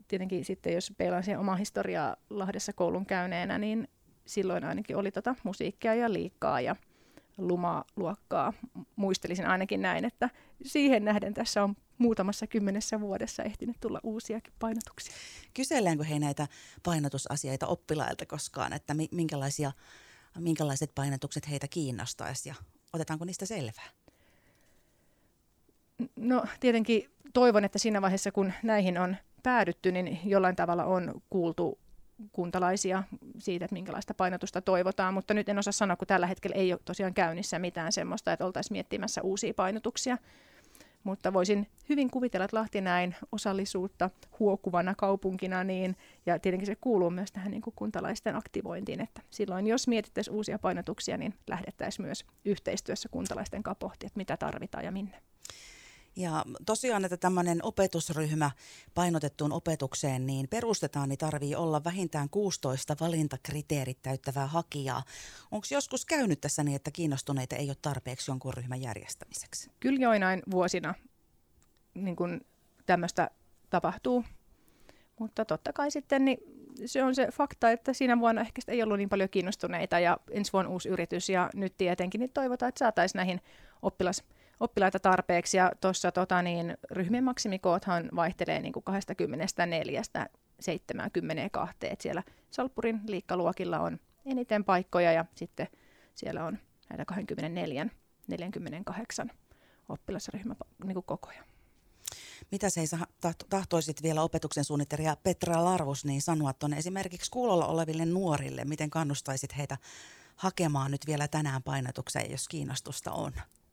tietenkin 0.08 0.44
sitten 0.44 0.74
jos 0.74 0.92
peilaan 0.98 1.24
siihen 1.24 1.40
omaa 1.40 1.56
historiaa 1.56 2.16
Lahdessa 2.30 2.72
koulun 2.72 3.06
käyneenä, 3.06 3.58
niin 3.58 3.88
silloin 4.26 4.64
ainakin 4.64 4.96
oli 4.96 5.10
tota 5.12 5.34
musiikkia 5.42 5.94
ja 5.94 6.12
liikkaa 6.12 6.60
ja 6.60 6.76
lumaluokkaa. 7.38 8.52
Muistelisin 8.96 9.46
ainakin 9.46 9.82
näin, 9.82 10.04
että 10.04 10.30
siihen 10.62 11.04
nähden 11.04 11.34
tässä 11.34 11.64
on 11.64 11.76
muutamassa 11.98 12.46
kymmenessä 12.46 13.00
vuodessa 13.00 13.42
ehtinyt 13.42 13.76
tulla 13.80 14.00
uusiakin 14.02 14.52
painotuksia. 14.58 15.14
Kyselläänkö 15.54 16.04
he 16.04 16.18
näitä 16.18 16.46
painotusasioita 16.82 17.66
oppilailta 17.66 18.26
koskaan, 18.26 18.72
että 18.72 18.94
minkälaisia, 19.10 19.72
minkälaiset 20.38 20.90
painotukset 20.94 21.50
heitä 21.50 21.68
kiinnostaisi 21.68 22.48
ja 22.48 22.54
otetaanko 22.92 23.24
niistä 23.24 23.46
selvää? 23.46 23.88
No 26.16 26.44
tietenkin 26.60 27.10
toivon, 27.32 27.64
että 27.64 27.78
siinä 27.78 28.02
vaiheessa 28.02 28.32
kun 28.32 28.52
näihin 28.62 28.98
on 28.98 29.16
päädytty, 29.42 29.92
niin 29.92 30.20
jollain 30.24 30.56
tavalla 30.56 30.84
on 30.84 31.22
kuultu 31.30 31.78
kuntalaisia 32.32 33.02
siitä, 33.38 33.64
että 33.64 33.74
minkälaista 33.74 34.14
painotusta 34.14 34.60
toivotaan, 34.60 35.14
mutta 35.14 35.34
nyt 35.34 35.48
en 35.48 35.58
osaa 35.58 35.72
sanoa, 35.72 35.96
kun 35.96 36.06
tällä 36.06 36.26
hetkellä 36.26 36.56
ei 36.56 36.72
ole 36.72 36.80
tosiaan 36.84 37.14
käynnissä 37.14 37.58
mitään 37.58 37.92
semmoista, 37.92 38.32
että 38.32 38.46
oltaisiin 38.46 38.74
miettimässä 38.74 39.22
uusia 39.22 39.54
painotuksia. 39.54 40.18
Mutta 41.06 41.32
voisin 41.32 41.66
hyvin 41.88 42.10
kuvitella, 42.10 42.44
että 42.44 42.56
Lahti 42.56 42.80
näin 42.80 43.14
osallisuutta 43.32 44.10
huokuvana 44.38 44.94
kaupunkina, 44.94 45.64
niin, 45.64 45.96
ja 46.26 46.38
tietenkin 46.38 46.66
se 46.66 46.76
kuuluu 46.76 47.10
myös 47.10 47.32
tähän 47.32 47.50
niin 47.50 47.62
kuin 47.62 47.74
kuntalaisten 47.76 48.36
aktivointiin, 48.36 49.00
että 49.00 49.22
silloin 49.30 49.66
jos 49.66 49.88
mietittäisiin 49.88 50.34
uusia 50.34 50.58
painotuksia, 50.58 51.16
niin 51.16 51.34
lähdettäisiin 51.46 52.06
myös 52.06 52.24
yhteistyössä 52.44 53.08
kuntalaisten 53.08 53.62
kanssa 53.62 53.78
pohtia, 53.78 54.06
että 54.06 54.18
mitä 54.18 54.36
tarvitaan 54.36 54.84
ja 54.84 54.92
minne. 54.92 55.22
Ja 56.16 56.44
tosiaan, 56.66 57.04
että 57.04 57.16
tämmöinen 57.16 57.58
opetusryhmä 57.62 58.50
painotettuun 58.94 59.52
opetukseen 59.52 60.26
niin 60.26 60.48
perustetaan, 60.48 61.08
niin 61.08 61.18
tarvii 61.18 61.54
olla 61.54 61.84
vähintään 61.84 62.28
16 62.30 62.96
valintakriteerit 63.00 63.98
täyttävää 64.02 64.46
hakijaa. 64.46 65.02
Onko 65.50 65.66
joskus 65.70 66.06
käynyt 66.06 66.40
tässä 66.40 66.64
niin, 66.64 66.76
että 66.76 66.90
kiinnostuneita 66.90 67.56
ei 67.56 67.68
ole 67.68 67.76
tarpeeksi 67.82 68.30
jonkun 68.30 68.54
ryhmän 68.54 68.82
järjestämiseksi? 68.82 69.70
Kyllä 69.80 70.00
joinain 70.00 70.42
vuosina 70.50 70.94
niin 71.94 72.16
kun 72.16 72.40
tämmöistä 72.86 73.30
tapahtuu, 73.70 74.24
mutta 75.18 75.44
totta 75.44 75.72
kai 75.72 75.90
sitten 75.90 76.24
niin 76.24 76.38
se 76.86 77.02
on 77.02 77.14
se 77.14 77.28
fakta, 77.32 77.70
että 77.70 77.92
siinä 77.92 78.18
vuonna 78.18 78.40
ehkä 78.40 78.62
ei 78.68 78.82
ollut 78.82 78.98
niin 78.98 79.08
paljon 79.08 79.28
kiinnostuneita 79.28 79.98
ja 79.98 80.18
ensi 80.30 80.52
vuonna 80.52 80.70
uusi 80.70 80.88
yritys 80.88 81.28
ja 81.28 81.50
nyt 81.54 81.76
tietenkin 81.78 82.18
niin 82.18 82.30
toivotaan, 82.34 82.68
että 82.68 82.78
saataisiin 82.78 83.18
näihin 83.18 83.40
oppilas 83.82 84.24
oppilaita 84.60 84.98
tarpeeksi. 84.98 85.56
Ja 85.56 85.72
tuossa 85.80 86.12
tota, 86.12 86.42
niin, 86.42 86.76
ryhmien 86.90 87.24
maksimikoothan 87.24 88.08
vaihtelee 88.16 88.60
niin 88.60 88.72
kuin 88.72 88.82
24 88.82 90.02
72. 90.60 91.76
Et 91.82 92.00
siellä 92.00 92.22
Salppurin 92.50 93.00
liikkaluokilla 93.06 93.78
on 93.78 94.00
eniten 94.26 94.64
paikkoja 94.64 95.12
ja 95.12 95.24
sitten 95.34 95.68
siellä 96.14 96.44
on 96.44 96.58
näitä 96.88 97.04
24 97.04 97.86
48 98.28 99.30
oppilasryhmä 99.88 100.54
niin 100.84 101.02
kokoja. 101.06 101.44
Mitä 102.52 102.70
se 102.70 102.80
tahtoisit 103.50 104.02
vielä 104.02 104.22
opetuksen 104.22 104.64
suunnittelija 104.64 105.16
Petra 105.22 105.64
Larvus 105.64 106.04
niin 106.04 106.22
sanoa 106.22 106.52
tuonne 106.52 106.76
esimerkiksi 106.76 107.30
kuulolla 107.30 107.66
oleville 107.66 108.04
nuorille, 108.04 108.64
miten 108.64 108.90
kannustaisit 108.90 109.56
heitä 109.56 109.76
hakemaan 110.36 110.90
nyt 110.90 111.06
vielä 111.06 111.28
tänään 111.28 111.62
painotukseen, 111.62 112.30
jos 112.30 112.48
kiinnostusta 112.48 113.12
on? 113.12 113.32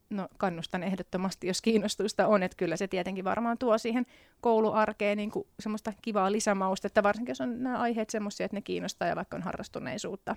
No 0.10 0.28
kannustan 0.38 0.84
ehdottomasti, 0.84 1.48
jos 1.48 1.62
kiinnostusta 1.62 2.28
on, 2.28 2.44
että 2.44 2.58
kyllä 2.58 2.78
se 2.78 2.88
tietenkin 2.88 3.24
varmaan 3.24 3.58
tuo 3.58 3.78
siihen 3.78 4.06
kouluarkeen 4.42 5.18
niin 5.18 5.32
kuin 5.32 5.48
semmoista 5.60 5.94
kivaa 6.02 6.32
lisämaustetta, 6.32 7.04
varsinkin 7.04 7.32
jos 7.32 7.42
on 7.42 7.64
nämä 7.64 7.80
aiheet 7.80 8.10
semmoisia, 8.10 8.46
että 8.46 8.58
ne 8.58 8.62
kiinnostaa 8.62 9.08
ja 9.08 9.16
vaikka 9.16 9.38
on 9.38 9.44
harrastuneisuutta 9.44 10.36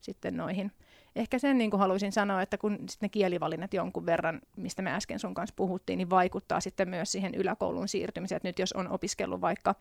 sitten 0.00 0.36
noihin. 0.36 0.72
Ehkä 1.16 1.38
sen 1.38 1.58
niin 1.58 1.70
kuin 1.70 1.80
haluaisin 1.80 2.12
sanoa, 2.12 2.42
että 2.42 2.58
kun 2.58 2.72
sitten 2.72 3.06
ne 3.06 3.08
kielivalinnat 3.08 3.74
jonkun 3.74 4.06
verran, 4.06 4.40
mistä 4.56 4.82
me 4.82 4.94
äsken 4.94 5.18
sun 5.18 5.34
kanssa 5.34 5.54
puhuttiin, 5.56 5.96
niin 5.96 6.10
vaikuttaa 6.10 6.60
sitten 6.60 6.88
myös 6.88 7.12
siihen 7.12 7.34
yläkoulun 7.34 7.88
siirtymiseen. 7.88 8.36
Että 8.36 8.48
nyt 8.48 8.58
jos 8.58 8.72
on 8.72 8.88
opiskellut 8.88 9.40
vaikka, 9.40 9.74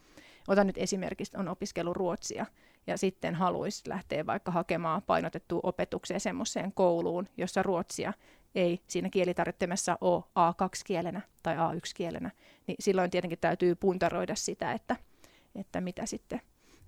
otan 0.47 0.67
nyt 0.67 0.77
esimerkiksi, 0.77 1.37
on 1.37 1.47
opiskellut 1.47 1.97
ruotsia, 1.97 2.45
ja 2.87 2.97
sitten 2.97 3.35
haluaisi 3.35 3.89
lähteä 3.89 4.25
vaikka 4.25 4.51
hakemaan 4.51 5.01
painotettua 5.01 5.59
opetukseen 5.63 6.19
semmoiseen 6.19 6.71
kouluun, 6.73 7.27
jossa 7.37 7.63
ruotsia 7.63 8.13
ei 8.57 8.81
siinä 8.87 9.09
kielitarjottimessa 9.09 9.97
ole 10.01 10.23
A2-kielenä 10.23 11.21
tai 11.43 11.55
A1-kielenä, 11.55 12.31
niin 12.67 12.75
silloin 12.79 13.11
tietenkin 13.11 13.39
täytyy 13.39 13.75
puntaroida 13.75 14.35
sitä, 14.35 14.73
että, 14.73 14.95
että 15.55 15.81
mitä 15.81 16.05
sitten 16.05 16.41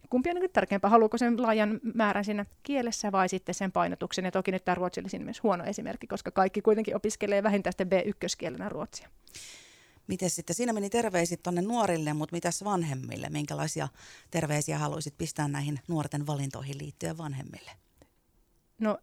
kumpi 0.09 0.29
on 0.29 0.35
niin 0.35 0.51
tärkeämpää, 0.53 0.89
haluuko 0.89 1.17
sen 1.17 1.41
laajan 1.41 1.79
määrän 1.93 2.25
siinä 2.25 2.45
kielessä 2.63 3.11
vai 3.11 3.29
sitten 3.29 3.55
sen 3.55 3.71
painotuksen. 3.71 4.25
Ja 4.25 4.31
toki 4.31 4.51
nyt 4.51 4.65
tämä 4.65 4.75
ruotsi 4.75 5.01
olisi 5.01 5.19
myös 5.19 5.43
huono 5.43 5.63
esimerkki, 5.63 6.07
koska 6.07 6.31
kaikki 6.31 6.61
kuitenkin 6.61 6.95
opiskelee 6.95 7.43
vähintään 7.43 7.73
sitten 7.73 7.87
B1-kielenä 7.87 8.69
ruotsia. 8.69 9.09
Miten 10.07 10.29
sitten, 10.29 10.55
siinä 10.55 10.73
meni 10.73 10.89
terveisit 10.89 11.43
tuonne 11.43 11.61
nuorille, 11.61 12.13
mutta 12.13 12.35
mitäs 12.35 12.63
vanhemmille? 12.63 13.29
Minkälaisia 13.29 13.87
terveisiä 14.31 14.77
haluaisit 14.77 15.17
pistää 15.17 15.47
näihin 15.47 15.79
nuorten 15.87 16.27
valintoihin 16.27 16.77
liittyen 16.77 17.17
vanhemmille? 17.17 17.71
No 18.79 18.97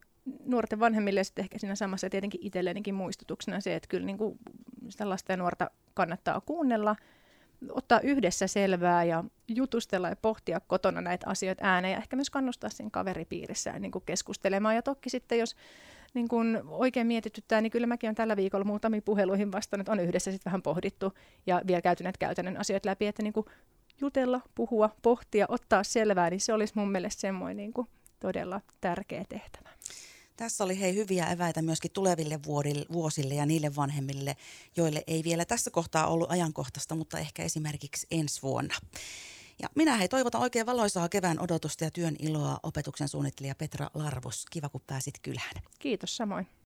nuorten 0.45 0.81
vanhemmille 0.81 1.25
sitten 1.25 1.43
ehkä 1.43 1.59
siinä 1.59 1.75
samassa 1.75 2.11
tietenkin 2.11 2.41
itsellenikin 2.45 2.95
muistutuksena 2.95 3.61
se, 3.61 3.75
että 3.75 3.89
kyllä 3.89 4.07
niin 4.07 4.19
kuin 4.19 4.39
sitä 4.89 5.09
lasta 5.09 5.33
ja 5.33 5.37
nuorta 5.37 5.71
kannattaa 5.95 6.41
kuunnella, 6.41 6.97
ottaa 7.71 8.01
yhdessä 8.01 8.47
selvää 8.47 9.05
ja 9.05 9.25
jutustella 9.49 10.09
ja 10.09 10.17
pohtia 10.17 10.61
kotona 10.61 11.01
näitä 11.01 11.31
asioita 11.31 11.65
ääneen 11.65 11.93
ja 11.93 11.99
ehkä 11.99 12.17
myös 12.17 12.31
kannustaa 12.31 12.71
siinä 12.71 12.91
kaveripiirissä 12.93 13.79
niin 13.79 13.93
kuin 13.93 14.05
keskustelemaan. 14.07 14.75
Ja 14.75 14.83
toki 14.83 15.11
sitten, 15.11 15.39
jos 15.39 15.57
niin 16.15 16.29
kuin 16.29 16.61
oikein 16.69 17.07
mietityttää, 17.07 17.61
niin 17.61 17.71
kyllä 17.71 17.87
mäkin 17.87 18.09
olen 18.09 18.15
tällä 18.15 18.37
viikolla 18.37 18.65
muutamiin 18.65 19.03
puheluihin 19.03 19.53
vastannut, 19.53 19.89
on 19.89 20.01
yhdessä 20.01 20.31
sitten 20.31 20.51
vähän 20.51 20.63
pohdittu 20.63 21.13
ja 21.47 21.63
vielä 21.67 21.83
käyty 21.83 22.05
näitä 22.05 22.19
käytännön 22.19 22.57
asioita 22.57 22.89
läpi, 22.89 23.07
että 23.07 23.23
niin 23.23 23.33
kuin 23.33 23.47
jutella, 24.01 24.41
puhua, 24.55 24.91
pohtia, 25.03 25.47
ottaa 25.49 25.83
selvää, 25.83 26.31
niin 26.31 26.41
se 26.41 26.53
olisi 26.53 26.73
mun 26.77 26.93
mielestä 26.93 27.21
semmoinen 27.21 27.57
niin 27.57 27.73
kuin 27.73 27.89
todella 28.21 28.61
tärkeä 28.81 29.25
tehtävä. 29.29 29.69
Tässä 30.37 30.65
oli 30.65 30.81
hei 30.81 30.95
hyviä 30.95 31.27
eväitä 31.27 31.63
myöskin 31.63 31.91
tuleville 31.91 32.41
vuosille 32.93 33.35
ja 33.35 33.47
niille 33.47 33.77
vanhemmille, 33.77 34.37
joille 34.77 35.03
ei 35.07 35.25
vielä 35.25 35.45
tässä 35.45 35.71
kohtaa 35.71 36.07
ollut 36.07 36.31
ajankohtaista, 36.31 36.95
mutta 36.95 37.19
ehkä 37.19 37.43
esimerkiksi 37.43 38.07
ensi 38.11 38.43
vuonna. 38.43 38.75
Ja 39.63 39.69
minä 39.75 39.97
hei 39.97 40.09
toivotan 40.09 40.41
oikein 40.41 40.67
valoisaa 40.67 41.09
kevään 41.09 41.41
odotusta 41.41 41.85
ja 41.85 41.91
työn 41.91 42.17
iloa 42.19 42.61
opetuksen 42.63 43.09
suunnittelija 43.09 43.55
Petra 43.55 43.91
Larvus. 43.95 44.47
Kiva 44.51 44.69
kun 44.69 44.81
pääsit 44.87 45.15
kylään. 45.23 45.63
Kiitos 45.79 46.17
samoin. 46.17 46.47